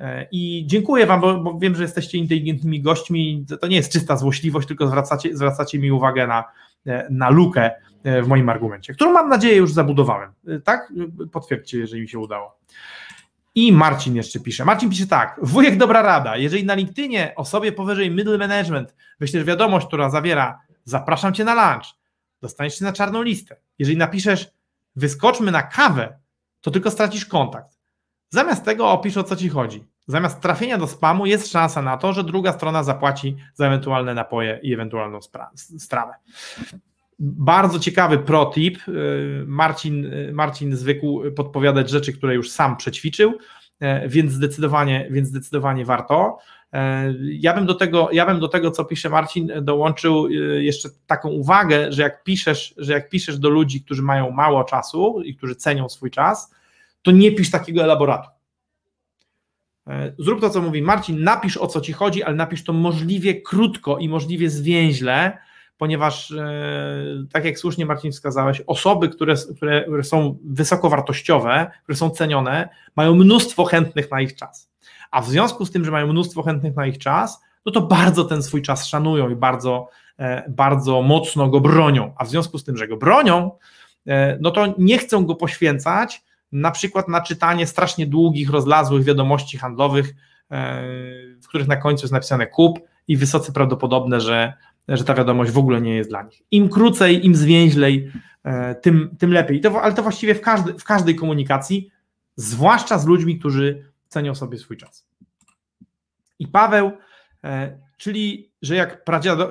E, 0.00 0.26
I 0.32 0.64
dziękuję 0.66 1.06
Wam, 1.06 1.20
bo, 1.20 1.40
bo, 1.40 1.58
wiem, 1.58 1.74
że 1.74 1.82
jesteście 1.82 2.18
inteligentnymi 2.18 2.82
gośćmi. 2.82 3.46
To 3.60 3.66
nie 3.66 3.76
jest 3.76 3.92
czysta 3.92 4.16
złośliwość, 4.16 4.68
tylko 4.68 4.86
zwracacie, 4.86 5.36
zwracacie 5.36 5.78
mi 5.78 5.92
uwagę 5.92 6.26
na, 6.26 6.44
e, 6.86 7.06
na 7.10 7.30
lukę 7.30 7.70
e, 8.04 8.22
w 8.22 8.28
moim 8.28 8.48
argumencie, 8.48 8.94
którą 8.94 9.12
mam 9.12 9.28
nadzieję 9.28 9.56
już 9.56 9.72
zabudowałem. 9.72 10.32
Tak? 10.64 10.92
Potwierdźcie, 11.32 11.78
jeżeli 11.78 12.02
mi 12.02 12.08
się 12.08 12.18
udało. 12.18 12.58
I 13.54 13.72
Marcin 13.72 14.16
jeszcze 14.16 14.40
pisze. 14.40 14.64
Marcin 14.64 14.90
pisze 14.90 15.06
tak. 15.06 15.40
Wujek 15.42 15.76
dobra 15.76 16.02
rada. 16.02 16.36
Jeżeli 16.36 16.64
na 16.64 16.74
LinkedInie 16.74 17.32
osobie 17.36 17.72
powyżej 17.72 18.10
middle 18.10 18.38
management 18.38 18.94
wyślesz 19.20 19.44
wiadomość, 19.44 19.86
która 19.86 20.10
zawiera 20.10 20.60
zapraszam 20.84 21.34
cię 21.34 21.44
na 21.44 21.54
lunch, 21.54 21.86
dostaniesz 22.42 22.78
się 22.78 22.84
na 22.84 22.92
czarną 22.92 23.22
listę. 23.22 23.56
Jeżeli 23.78 23.98
napiszesz 23.98 24.50
wyskoczmy 24.96 25.50
na 25.50 25.62
kawę, 25.62 26.18
to 26.60 26.70
tylko 26.70 26.90
stracisz 26.90 27.26
kontakt. 27.26 27.77
Zamiast 28.30 28.64
tego 28.64 28.90
opisz 28.90 29.16
o 29.16 29.24
co 29.24 29.36
ci 29.36 29.48
chodzi. 29.48 29.84
Zamiast 30.06 30.40
trafienia 30.40 30.78
do 30.78 30.86
spamu 30.86 31.26
jest 31.26 31.52
szansa 31.52 31.82
na 31.82 31.96
to, 31.96 32.12
że 32.12 32.24
druga 32.24 32.52
strona 32.52 32.82
zapłaci 32.82 33.36
za 33.54 33.66
ewentualne 33.66 34.14
napoje 34.14 34.60
i 34.62 34.74
ewentualną 34.74 35.18
strawę. 35.78 36.12
Bardzo 37.18 37.78
ciekawy 37.78 38.18
protip. 38.18 38.88
Y, 38.88 39.44
Marcin, 39.46 40.04
y, 40.04 40.30
Marcin 40.32 40.76
zwykł 40.76 41.22
podpowiadać 41.36 41.90
rzeczy, 41.90 42.12
które 42.12 42.34
już 42.34 42.50
sam 42.50 42.76
przećwiczył, 42.76 43.38
y, 43.82 44.08
więc 44.08 44.32
zdecydowanie, 44.32 45.08
więc 45.10 45.28
zdecydowanie 45.28 45.84
warto. 45.84 46.38
Ja 47.22 47.54
bym, 47.54 47.66
do 47.66 47.74
tego, 47.74 48.08
ja 48.12 48.26
bym 48.26 48.40
do 48.40 48.48
tego, 48.48 48.70
co 48.70 48.84
pisze 48.84 49.08
Marcin, 49.08 49.52
dołączył 49.62 50.28
jeszcze 50.58 50.88
taką 51.06 51.28
uwagę, 51.28 51.92
że 51.92 52.02
jak 52.02 52.24
piszesz, 52.24 52.74
że 52.76 52.92
jak 52.92 53.08
piszesz 53.08 53.38
do 53.38 53.48
ludzi, 53.48 53.84
którzy 53.84 54.02
mają 54.02 54.30
mało 54.30 54.64
czasu 54.64 55.22
i 55.24 55.36
którzy 55.36 55.54
cenią 55.54 55.88
swój 55.88 56.10
czas, 56.10 56.54
to 57.02 57.10
nie 57.10 57.32
pisz 57.32 57.50
takiego 57.50 57.82
elaboratu. 57.82 58.28
E, 59.88 60.12
zrób 60.18 60.40
to, 60.40 60.50
co 60.50 60.62
mówi 60.62 60.82
Marcin, 60.82 61.22
napisz 61.22 61.56
o 61.56 61.66
co 61.66 61.80
ci 61.80 61.92
chodzi, 61.92 62.22
ale 62.22 62.36
napisz 62.36 62.64
to 62.64 62.72
możliwie 62.72 63.42
krótko 63.42 63.98
i 63.98 64.08
możliwie 64.08 64.50
zwięźle, 64.50 65.38
ponieważ, 65.78 66.30
e, 66.30 67.26
tak 67.32 67.44
jak 67.44 67.58
słusznie 67.58 67.86
Marcin 67.86 68.12
wskazałeś, 68.12 68.62
osoby, 68.66 69.08
które, 69.08 69.34
które, 69.56 69.84
które 69.84 70.04
są 70.04 70.38
wysokowartościowe, 70.44 71.70
które 71.82 71.96
są 71.96 72.10
cenione, 72.10 72.68
mają 72.96 73.14
mnóstwo 73.14 73.64
chętnych 73.64 74.10
na 74.10 74.20
ich 74.20 74.34
czas. 74.34 74.70
A 75.10 75.22
w 75.22 75.28
związku 75.28 75.66
z 75.66 75.70
tym, 75.70 75.84
że 75.84 75.90
mają 75.90 76.06
mnóstwo 76.06 76.42
chętnych 76.42 76.76
na 76.76 76.86
ich 76.86 76.98
czas, 76.98 77.40
no 77.66 77.72
to 77.72 77.80
bardzo 77.80 78.24
ten 78.24 78.42
swój 78.42 78.62
czas 78.62 78.86
szanują 78.86 79.30
i 79.30 79.36
bardzo, 79.36 79.88
e, 80.18 80.50
bardzo 80.50 81.02
mocno 81.02 81.48
go 81.48 81.60
bronią. 81.60 82.14
A 82.16 82.24
w 82.24 82.28
związku 82.28 82.58
z 82.58 82.64
tym, 82.64 82.76
że 82.76 82.88
go 82.88 82.96
bronią, 82.96 83.50
no 84.40 84.50
to 84.50 84.74
nie 84.78 84.98
chcą 84.98 85.26
go 85.26 85.34
poświęcać 85.34 86.22
na 86.52 86.70
przykład 86.70 87.08
na 87.08 87.20
czytanie 87.20 87.66
strasznie 87.66 88.06
długich, 88.06 88.50
rozlazłych 88.50 89.04
wiadomości 89.04 89.58
handlowych, 89.58 90.14
e, 90.50 90.82
w 91.42 91.48
których 91.48 91.68
na 91.68 91.76
końcu 91.76 92.04
jest 92.04 92.12
napisane 92.12 92.46
kup 92.46 92.78
i 93.08 93.16
wysoce 93.16 93.52
prawdopodobne, 93.52 94.20
że, 94.20 94.52
że 94.88 95.04
ta 95.04 95.14
wiadomość 95.14 95.50
w 95.50 95.58
ogóle 95.58 95.80
nie 95.80 95.94
jest 95.96 96.10
dla 96.10 96.22
nich. 96.22 96.42
Im 96.50 96.68
krócej, 96.68 97.26
im 97.26 97.34
zwięźlej, 97.34 98.12
e, 98.44 98.74
tym, 98.74 99.16
tym 99.18 99.32
lepiej. 99.32 99.60
To, 99.60 99.82
ale 99.82 99.94
to 99.94 100.02
właściwie 100.02 100.34
w, 100.34 100.40
każdy, 100.40 100.78
w 100.78 100.84
każdej 100.84 101.16
komunikacji, 101.16 101.90
zwłaszcza 102.36 102.98
z 102.98 103.06
ludźmi, 103.06 103.38
którzy 103.38 103.84
cenią 104.08 104.34
sobie 104.34 104.58
swój 104.58 104.76
czas. 104.76 105.06
I 106.38 106.48
Paweł, 106.48 106.92
e, 107.44 107.78
czyli 107.96 108.50
że 108.62 108.74
jak 108.74 109.04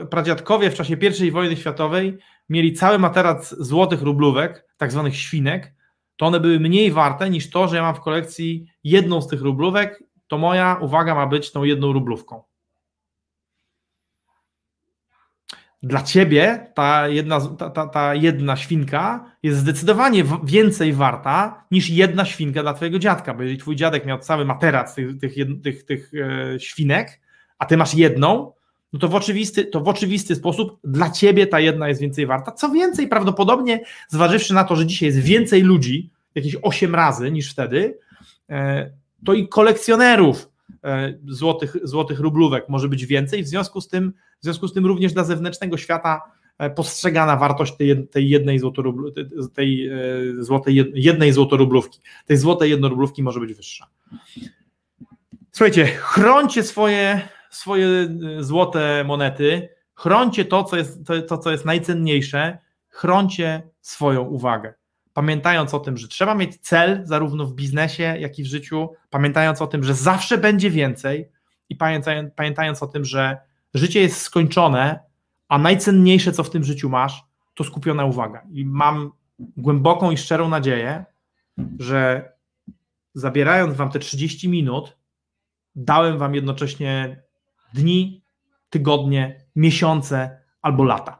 pradziadkowie 0.10 0.72
w 0.72 0.76
czasie 0.76 0.98
I 1.26 1.32
wojny 1.32 1.58
światowej 1.58 2.18
mieli 2.50 2.74
cały 2.74 3.00
materac 3.00 3.56
złotych 3.60 4.02
rublówek, 4.02 4.66
tak 4.78 4.92
zwanych 4.92 5.16
świnek, 5.16 5.74
to 6.18 6.26
one 6.26 6.40
były 6.40 6.60
mniej 6.60 6.92
warte 6.92 7.30
niż 7.30 7.50
to, 7.50 7.68
że 7.68 7.76
ja 7.76 7.82
mam 7.82 7.96
w 7.96 8.02
kolekcji 8.02 8.68
jedną 8.84 9.22
z 9.22 9.28
tych 9.28 9.42
rublówek, 9.42 10.04
to 10.28 10.38
moja 10.38 10.78
uwaga 10.82 11.16
ma 11.16 11.28
być 11.28 11.52
tą 11.52 11.64
jedną 11.64 11.94
rublówką. 11.94 12.44
Dla 15.84 16.02
ciebie 16.02 16.72
ta 16.76 17.08
jedna, 17.08 17.42
ta, 17.58 17.70
ta, 17.70 17.88
ta 17.88 18.16
jedna 18.16 18.56
świnka 18.56 19.32
jest 19.44 19.60
zdecydowanie 19.60 20.24
więcej 20.44 20.94
warta 20.94 21.66
niż 21.72 21.90
jedna 21.90 22.26
świnka 22.26 22.62
dla 22.62 22.74
twojego 22.74 23.00
dziadka, 23.00 23.34
bo 23.34 23.42
jeżeli 23.42 23.60
twój 23.60 23.76
dziadek 23.76 24.06
miał 24.06 24.20
cały 24.20 24.46
materac 24.46 24.96
tych, 24.96 25.18
tych, 25.20 25.34
tych, 25.64 25.86
tych 25.86 26.12
e, 26.14 26.60
świnek, 26.60 27.22
a 27.60 27.66
ty 27.66 27.78
masz 27.78 27.94
jedną, 27.94 28.54
no 28.94 29.00
to 29.00 29.08
w, 29.08 29.16
oczywisty, 29.16 29.66
to 29.66 29.80
w 29.82 29.88
oczywisty 29.88 30.36
sposób 30.36 30.80
dla 30.84 31.10
ciebie 31.10 31.48
ta 31.48 31.60
jedna 31.60 31.90
jest 31.90 32.02
więcej 32.02 32.26
warta. 32.26 32.52
Co 32.52 32.70
więcej, 32.70 33.08
prawdopodobnie 33.08 33.84
zważywszy 34.08 34.54
na 34.54 34.64
to, 34.64 34.76
że 34.76 34.86
dzisiaj 34.86 35.08
jest 35.08 35.20
więcej 35.20 35.62
ludzi, 35.62 36.10
jakieś 36.36 36.56
8 36.62 36.96
razy 36.96 37.32
niż 37.32 37.52
wtedy, 37.52 37.98
e, 38.50 38.92
to 39.26 39.34
i 39.34 39.48
kolekcjonerów 39.48 40.50
e, 40.84 41.14
złotych, 41.28 41.78
złotych 41.84 42.20
rublówek 42.20 42.70
może 42.70 42.90
być 42.90 43.06
więcej, 43.06 43.44
w 43.44 43.48
związku 43.48 43.82
z 43.82 43.88
tym, 43.88 44.14
w 44.40 44.44
związku 44.44 44.68
z 44.68 44.74
tym 44.74 44.86
również 44.86 45.14
dla 45.14 45.24
zewnętrznego 45.24 45.78
świata 45.78 46.22
e, 46.58 46.70
postrzegana 46.70 47.36
wartość 47.36 47.76
tej, 47.76 48.08
tej 48.08 48.30
jednej 48.30 48.60
tej 49.54 49.90
złotej, 50.40 50.92
jednej 50.94 51.34
złotorublówki, 51.34 52.00
tej 52.26 52.38
złotej 52.38 52.70
jednorublówki 52.70 53.24
może 53.24 53.40
być 53.40 53.54
wyższa. 53.54 53.88
Słuchajcie, 55.52 55.86
chroncie 55.86 56.64
swoje, 56.64 57.22
swoje 57.58 57.88
złote 58.40 59.04
monety, 59.04 59.70
chroncie 59.96 60.46
to, 60.46 60.64
co 60.64 60.78
jest, 60.78 61.06
to, 61.06 61.22
to, 61.22 61.38
co 61.38 61.52
jest 61.52 61.66
najcenniejsze, 61.66 62.58
chroncie 62.90 63.70
swoją 63.82 64.22
uwagę 64.22 64.74
pamiętając 65.18 65.74
o 65.74 65.80
tym, 65.80 65.98
że 65.98 66.08
trzeba 66.08 66.36
mieć 66.36 66.58
cel 66.58 67.02
zarówno 67.04 67.46
w 67.46 67.54
biznesie, 67.54 68.04
jak 68.04 68.40
i 68.40 68.44
w 68.44 68.48
życiu, 68.48 68.90
pamiętając 69.10 69.62
o 69.62 69.68
tym, 69.68 69.84
że 69.84 69.94
zawsze 69.94 70.38
będzie 70.38 70.70
więcej 70.70 71.30
i 71.70 71.76
pamiętając, 71.76 72.34
pamiętając 72.36 72.84
o 72.84 72.88
tym, 72.88 73.06
że 73.06 73.38
życie 73.74 74.02
jest 74.02 74.22
skończone, 74.22 75.00
a 75.48 75.58
najcenniejsze, 75.58 76.32
co 76.32 76.44
w 76.44 76.50
tym 76.50 76.64
życiu 76.64 76.90
masz, 76.90 77.24
to 77.54 77.64
skupiona 77.64 78.06
uwaga. 78.06 78.42
I 78.52 78.66
mam 78.66 79.12
głęboką 79.40 80.12
i 80.12 80.18
szczerą 80.18 80.50
nadzieję, 80.50 81.06
że 81.80 82.32
zabierając 83.14 83.78
Wam 83.78 83.90
te 83.90 84.00
30 84.00 84.50
minut, 84.50 84.98
dałem 85.76 86.18
Wam 86.18 86.36
jednocześnie 86.36 87.24
dni, 87.74 88.24
tygodnie, 88.70 89.46
miesiące 89.56 90.42
albo 90.62 90.84
lata. 90.84 91.20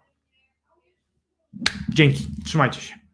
Dzięki, 1.90 2.28
trzymajcie 2.46 2.82
się. 2.82 3.07